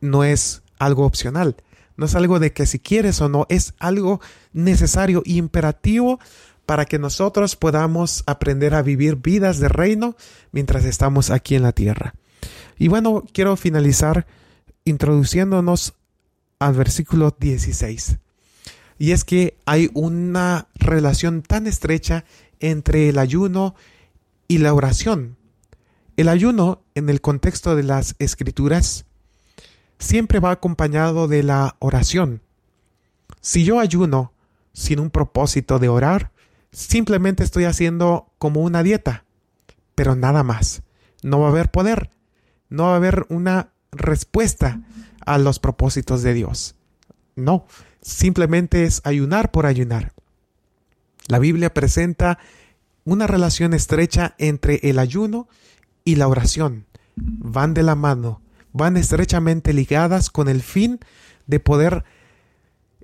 no 0.00 0.24
es 0.24 0.62
algo 0.78 1.04
opcional, 1.04 1.56
no 1.98 2.06
es 2.06 2.14
algo 2.14 2.38
de 2.38 2.54
que 2.54 2.64
si 2.64 2.78
quieres 2.78 3.20
o 3.20 3.28
no, 3.28 3.44
es 3.50 3.74
algo 3.78 4.22
necesario 4.54 5.22
imperativo 5.26 6.20
para 6.66 6.84
que 6.86 6.98
nosotros 6.98 7.56
podamos 7.56 8.24
aprender 8.26 8.74
a 8.74 8.82
vivir 8.82 9.16
vidas 9.16 9.58
de 9.58 9.68
reino 9.68 10.16
mientras 10.52 10.84
estamos 10.84 11.30
aquí 11.30 11.54
en 11.54 11.62
la 11.62 11.72
tierra. 11.72 12.14
Y 12.78 12.88
bueno, 12.88 13.24
quiero 13.32 13.56
finalizar 13.56 14.26
introduciéndonos 14.84 15.94
al 16.58 16.74
versículo 16.74 17.36
16. 17.38 18.18
Y 18.98 19.10
es 19.12 19.24
que 19.24 19.56
hay 19.66 19.90
una 19.94 20.68
relación 20.74 21.42
tan 21.42 21.66
estrecha 21.66 22.24
entre 22.60 23.08
el 23.08 23.18
ayuno 23.18 23.74
y 24.48 24.58
la 24.58 24.72
oración. 24.72 25.36
El 26.16 26.28
ayuno, 26.28 26.82
en 26.94 27.08
el 27.08 27.20
contexto 27.20 27.74
de 27.74 27.82
las 27.82 28.14
escrituras, 28.18 29.04
siempre 29.98 30.38
va 30.38 30.52
acompañado 30.52 31.26
de 31.28 31.42
la 31.42 31.76
oración. 31.80 32.40
Si 33.40 33.64
yo 33.64 33.80
ayuno 33.80 34.32
sin 34.72 35.00
un 35.00 35.10
propósito 35.10 35.78
de 35.78 35.88
orar, 35.88 36.30
simplemente 36.74 37.44
estoy 37.44 37.64
haciendo 37.64 38.32
como 38.38 38.60
una 38.60 38.82
dieta, 38.82 39.24
pero 39.94 40.14
nada 40.14 40.42
más. 40.42 40.82
No 41.22 41.40
va 41.40 41.46
a 41.46 41.50
haber 41.50 41.70
poder, 41.70 42.10
no 42.68 42.84
va 42.84 42.92
a 42.92 42.96
haber 42.96 43.24
una 43.30 43.70
respuesta 43.92 44.82
a 45.24 45.38
los 45.38 45.58
propósitos 45.58 46.22
de 46.22 46.34
Dios. 46.34 46.74
No, 47.36 47.66
simplemente 48.02 48.84
es 48.84 49.00
ayunar 49.04 49.50
por 49.50 49.64
ayunar. 49.64 50.12
La 51.26 51.38
Biblia 51.38 51.72
presenta 51.72 52.38
una 53.04 53.26
relación 53.26 53.72
estrecha 53.72 54.34
entre 54.38 54.80
el 54.82 54.98
ayuno 54.98 55.48
y 56.04 56.16
la 56.16 56.28
oración. 56.28 56.86
Van 57.16 57.72
de 57.72 57.82
la 57.82 57.94
mano, 57.94 58.42
van 58.72 58.96
estrechamente 58.96 59.72
ligadas 59.72 60.28
con 60.28 60.48
el 60.48 60.62
fin 60.62 61.00
de 61.46 61.60
poder 61.60 62.04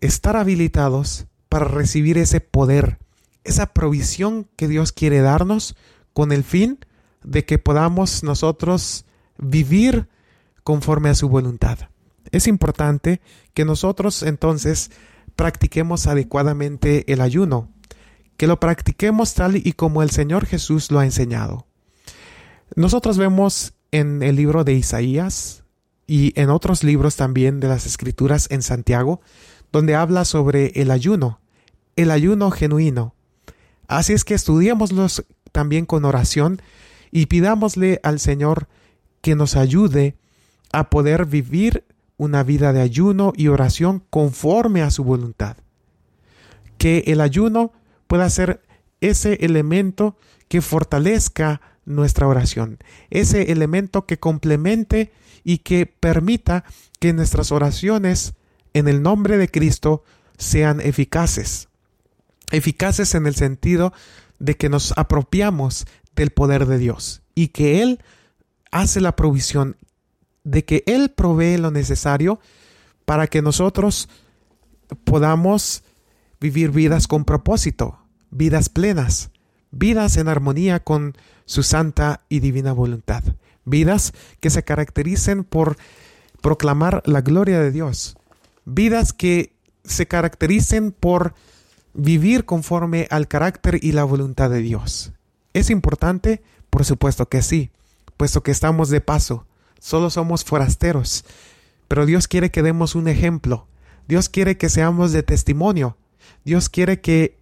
estar 0.00 0.36
habilitados 0.36 1.26
para 1.48 1.66
recibir 1.66 2.18
ese 2.18 2.40
poder, 2.40 2.98
esa 3.44 3.66
provisión 3.66 4.48
que 4.56 4.68
Dios 4.68 4.92
quiere 4.92 5.20
darnos 5.20 5.76
con 6.12 6.32
el 6.32 6.44
fin 6.44 6.78
de 7.22 7.44
que 7.44 7.58
podamos 7.58 8.22
nosotros 8.22 9.04
vivir 9.38 10.08
conforme 10.62 11.08
a 11.08 11.14
su 11.14 11.28
voluntad. 11.28 11.78
Es 12.32 12.46
importante 12.46 13.20
que 13.54 13.64
nosotros 13.64 14.22
entonces 14.22 14.90
practiquemos 15.36 16.06
adecuadamente 16.06 17.10
el 17.12 17.20
ayuno, 17.20 17.70
que 18.36 18.46
lo 18.46 18.60
practiquemos 18.60 19.34
tal 19.34 19.56
y 19.56 19.72
como 19.72 20.02
el 20.02 20.10
Señor 20.10 20.46
Jesús 20.46 20.90
lo 20.90 20.98
ha 20.98 21.04
enseñado. 21.04 21.66
Nosotros 22.76 23.18
vemos 23.18 23.74
en 23.90 24.22
el 24.22 24.36
libro 24.36 24.64
de 24.64 24.74
Isaías 24.74 25.64
y 26.06 26.32
en 26.40 26.50
otros 26.50 26.84
libros 26.84 27.16
también 27.16 27.60
de 27.60 27.68
las 27.68 27.86
Escrituras 27.86 28.48
en 28.50 28.62
Santiago, 28.62 29.20
donde 29.72 29.94
habla 29.94 30.24
sobre 30.24 30.72
el 30.80 30.90
ayuno, 30.90 31.40
el 31.96 32.10
ayuno 32.10 32.50
genuino. 32.50 33.14
Así 33.90 34.12
es 34.12 34.24
que 34.24 34.34
estudiémoslos 34.34 35.24
también 35.50 35.84
con 35.84 36.04
oración 36.04 36.62
y 37.10 37.26
pidámosle 37.26 37.98
al 38.04 38.20
Señor 38.20 38.68
que 39.20 39.34
nos 39.34 39.56
ayude 39.56 40.14
a 40.72 40.90
poder 40.90 41.26
vivir 41.26 41.82
una 42.16 42.44
vida 42.44 42.72
de 42.72 42.82
ayuno 42.82 43.32
y 43.36 43.48
oración 43.48 44.04
conforme 44.08 44.82
a 44.82 44.92
su 44.92 45.02
voluntad. 45.02 45.56
Que 46.78 47.02
el 47.08 47.20
ayuno 47.20 47.72
pueda 48.06 48.30
ser 48.30 48.62
ese 49.00 49.44
elemento 49.44 50.16
que 50.46 50.60
fortalezca 50.60 51.60
nuestra 51.84 52.28
oración, 52.28 52.78
ese 53.10 53.50
elemento 53.50 54.06
que 54.06 54.20
complemente 54.20 55.10
y 55.42 55.58
que 55.58 55.86
permita 55.86 56.62
que 57.00 57.12
nuestras 57.12 57.50
oraciones 57.50 58.34
en 58.72 58.86
el 58.86 59.02
nombre 59.02 59.36
de 59.36 59.48
Cristo 59.48 60.04
sean 60.38 60.80
eficaces. 60.80 61.69
Eficaces 62.50 63.14
en 63.14 63.26
el 63.26 63.34
sentido 63.34 63.92
de 64.38 64.56
que 64.56 64.68
nos 64.68 64.92
apropiamos 64.96 65.86
del 66.16 66.30
poder 66.30 66.66
de 66.66 66.78
Dios 66.78 67.22
y 67.34 67.48
que 67.48 67.82
Él 67.82 68.00
hace 68.70 69.00
la 69.00 69.16
provisión, 69.16 69.76
de 70.44 70.64
que 70.64 70.82
Él 70.86 71.10
provee 71.10 71.58
lo 71.58 71.70
necesario 71.70 72.40
para 73.04 73.26
que 73.26 73.42
nosotros 73.42 74.08
podamos 75.04 75.82
vivir 76.40 76.70
vidas 76.70 77.06
con 77.06 77.24
propósito, 77.24 77.98
vidas 78.30 78.68
plenas, 78.68 79.30
vidas 79.70 80.16
en 80.16 80.28
armonía 80.28 80.80
con 80.80 81.16
su 81.44 81.62
santa 81.62 82.22
y 82.28 82.40
divina 82.40 82.72
voluntad, 82.72 83.22
vidas 83.64 84.12
que 84.40 84.50
se 84.50 84.62
caractericen 84.62 85.44
por 85.44 85.76
proclamar 86.40 87.02
la 87.04 87.20
gloria 87.20 87.60
de 87.60 87.70
Dios, 87.70 88.16
vidas 88.64 89.12
que 89.12 89.52
se 89.84 90.06
caractericen 90.06 90.92
por 90.92 91.34
vivir 91.94 92.44
conforme 92.44 93.06
al 93.10 93.28
carácter 93.28 93.78
y 93.82 93.92
la 93.92 94.04
voluntad 94.04 94.50
de 94.50 94.60
Dios. 94.60 95.12
¿Es 95.52 95.70
importante? 95.70 96.42
Por 96.70 96.84
supuesto 96.84 97.28
que 97.28 97.42
sí, 97.42 97.70
puesto 98.16 98.42
que 98.42 98.50
estamos 98.50 98.90
de 98.90 99.00
paso, 99.00 99.46
solo 99.78 100.10
somos 100.10 100.44
forasteros, 100.44 101.24
pero 101.88 102.06
Dios 102.06 102.28
quiere 102.28 102.50
que 102.50 102.62
demos 102.62 102.94
un 102.94 103.08
ejemplo, 103.08 103.66
Dios 104.06 104.28
quiere 104.28 104.56
que 104.56 104.68
seamos 104.68 105.12
de 105.12 105.22
testimonio, 105.22 105.96
Dios 106.44 106.68
quiere 106.68 107.00
que 107.00 107.36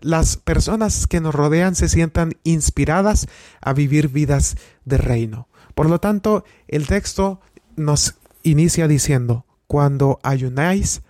las 0.00 0.36
personas 0.36 1.06
que 1.06 1.20
nos 1.20 1.34
rodean 1.34 1.74
se 1.74 1.88
sientan 1.88 2.34
inspiradas 2.44 3.28
a 3.60 3.72
vivir 3.72 4.08
vidas 4.08 4.56
de 4.84 4.98
reino. 4.98 5.48
Por 5.74 5.88
lo 5.88 6.00
tanto, 6.00 6.44
el 6.68 6.86
texto 6.86 7.40
nos 7.76 8.16
inicia 8.42 8.88
diciendo, 8.88 9.46
cuando 9.66 10.18
ayunáis, 10.22 11.02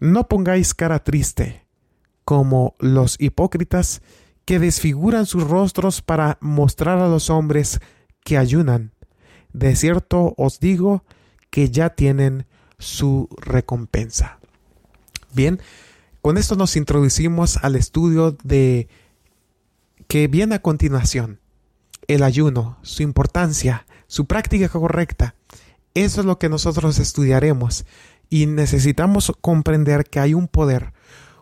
no 0.00 0.28
pongáis 0.28 0.74
cara 0.74 1.02
triste, 1.02 1.64
como 2.28 2.76
los 2.78 3.16
hipócritas 3.18 4.02
que 4.44 4.58
desfiguran 4.58 5.24
sus 5.24 5.48
rostros 5.48 6.02
para 6.02 6.36
mostrar 6.42 6.98
a 6.98 7.08
los 7.08 7.30
hombres 7.30 7.80
que 8.22 8.36
ayunan. 8.36 8.92
De 9.54 9.74
cierto 9.74 10.34
os 10.36 10.60
digo 10.60 11.04
que 11.48 11.70
ya 11.70 11.88
tienen 11.88 12.44
su 12.78 13.30
recompensa. 13.40 14.40
Bien, 15.32 15.58
con 16.20 16.36
esto 16.36 16.54
nos 16.54 16.76
introducimos 16.76 17.56
al 17.62 17.76
estudio 17.76 18.36
de 18.44 18.88
que 20.06 20.28
viene 20.28 20.56
a 20.56 20.60
continuación, 20.60 21.40
el 22.08 22.22
ayuno, 22.22 22.76
su 22.82 23.02
importancia, 23.02 23.86
su 24.06 24.26
práctica 24.26 24.68
correcta. 24.68 25.34
Eso 25.94 26.20
es 26.20 26.26
lo 26.26 26.38
que 26.38 26.50
nosotros 26.50 26.98
estudiaremos 26.98 27.86
y 28.28 28.44
necesitamos 28.44 29.32
comprender 29.40 30.04
que 30.04 30.20
hay 30.20 30.34
un 30.34 30.46
poder, 30.46 30.92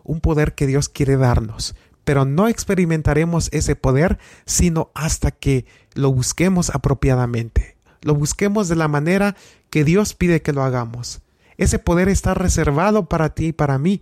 un 0.07 0.21
poder 0.21 0.55
que 0.55 0.65
Dios 0.65 0.89
quiere 0.89 1.17
darnos, 1.17 1.75
pero 2.03 2.25
no 2.25 2.47
experimentaremos 2.47 3.49
ese 3.51 3.75
poder 3.75 4.17
sino 4.45 4.89
hasta 4.95 5.29
que 5.29 5.65
lo 5.93 6.11
busquemos 6.11 6.71
apropiadamente, 6.71 7.77
lo 8.01 8.15
busquemos 8.15 8.67
de 8.69 8.75
la 8.75 8.87
manera 8.87 9.35
que 9.69 9.83
Dios 9.83 10.15
pide 10.15 10.41
que 10.41 10.53
lo 10.53 10.63
hagamos. 10.63 11.21
Ese 11.57 11.79
poder 11.79 12.07
está 12.07 12.33
reservado 12.33 13.05
para 13.05 13.33
ti 13.33 13.47
y 13.47 13.51
para 13.51 13.77
mí. 13.77 14.01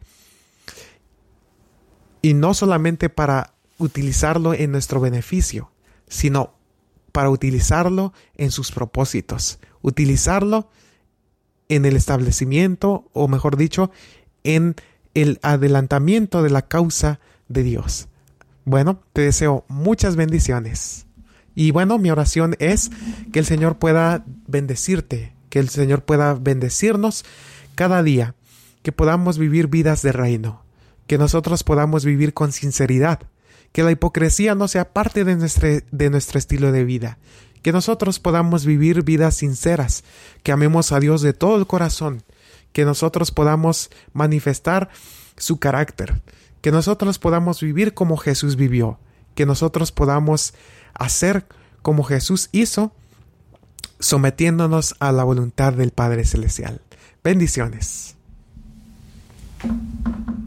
Y 2.22 2.34
no 2.34 2.54
solamente 2.54 3.10
para 3.10 3.54
utilizarlo 3.78 4.54
en 4.54 4.72
nuestro 4.72 5.00
beneficio, 5.00 5.72
sino 6.08 6.54
para 7.12 7.30
utilizarlo 7.30 8.14
en 8.36 8.52
sus 8.52 8.72
propósitos, 8.72 9.60
utilizarlo 9.82 10.70
en 11.70 11.86
el 11.86 11.96
establecimiento, 11.96 13.10
o 13.14 13.28
mejor 13.28 13.58
dicho, 13.58 13.92
en 14.44 14.76
el 15.16 15.40
adelantamiento 15.42 16.44
de 16.44 16.52
la 16.52 16.62
causa 16.62 17.20
de 17.48 17.64
Dios. 17.64 18.08
Bueno, 18.64 19.02
te 19.14 19.22
deseo 19.22 19.66
muchas 19.68 20.16
bendiciones. 20.16 21.08
Y 21.56 21.72
bueno, 21.72 21.98
mi 21.98 22.12
oración 22.12 22.56
es 22.60 22.92
que 23.34 23.40
el 23.40 23.46
Señor 23.46 23.78
pueda 23.80 24.24
bendecirte, 24.48 25.34
que 25.50 25.58
el 25.58 25.70
Señor 25.70 26.04
pueda 26.04 26.36
bendecirnos 26.36 27.26
cada 27.74 28.04
día, 28.04 28.36
que 28.84 28.92
podamos 28.92 29.40
vivir 29.40 29.68
vidas 29.68 30.04
de 30.04 30.12
reino 30.12 30.66
que 31.08 31.18
nosotros 31.18 31.64
podamos 31.64 32.06
vivir 32.06 32.34
con 32.34 32.52
sinceridad, 32.52 33.20
que 33.72 33.84
la 33.84 33.92
hipocresía 33.92 34.56
no 34.56 34.68
sea 34.68 34.94
parte 34.94 35.24
de 35.24 35.36
nuestro, 35.36 35.70
de 35.92 36.10
nuestro 36.10 36.40
estilo 36.40 36.72
de 36.72 36.84
vida, 36.84 37.18
que 37.62 37.72
nosotros 37.72 38.20
podamos 38.20 38.66
vivir 38.66 39.04
vidas 39.04 39.36
sinceras, 39.36 40.04
que 40.44 40.52
amemos 40.52 40.92
a 40.92 41.00
Dios 41.00 41.22
de 41.22 41.34
todo 41.34 41.58
el 41.58 41.68
corazón, 41.68 42.24
que 42.76 42.84
nosotros 42.84 43.32
podamos 43.32 43.90
manifestar 44.12 44.90
su 45.38 45.60
carácter, 45.60 46.22
que 46.60 46.74
nosotros 46.74 47.20
podamos 47.20 47.62
vivir 47.62 47.94
como 47.94 48.18
Jesús 48.18 48.58
vivió, 48.58 49.00
que 49.34 49.46
nosotros 49.46 49.94
podamos 49.94 50.54
hacer 50.94 51.46
como 51.82 52.04
Jesús 52.04 52.50
hizo, 52.52 52.92
sometiéndonos 54.02 54.94
a 55.00 55.14
la 55.14 55.24
voluntad 55.24 55.72
del 55.72 55.92
Padre 55.92 56.26
Celestial. 56.26 56.82
Bendiciones. 57.24 58.18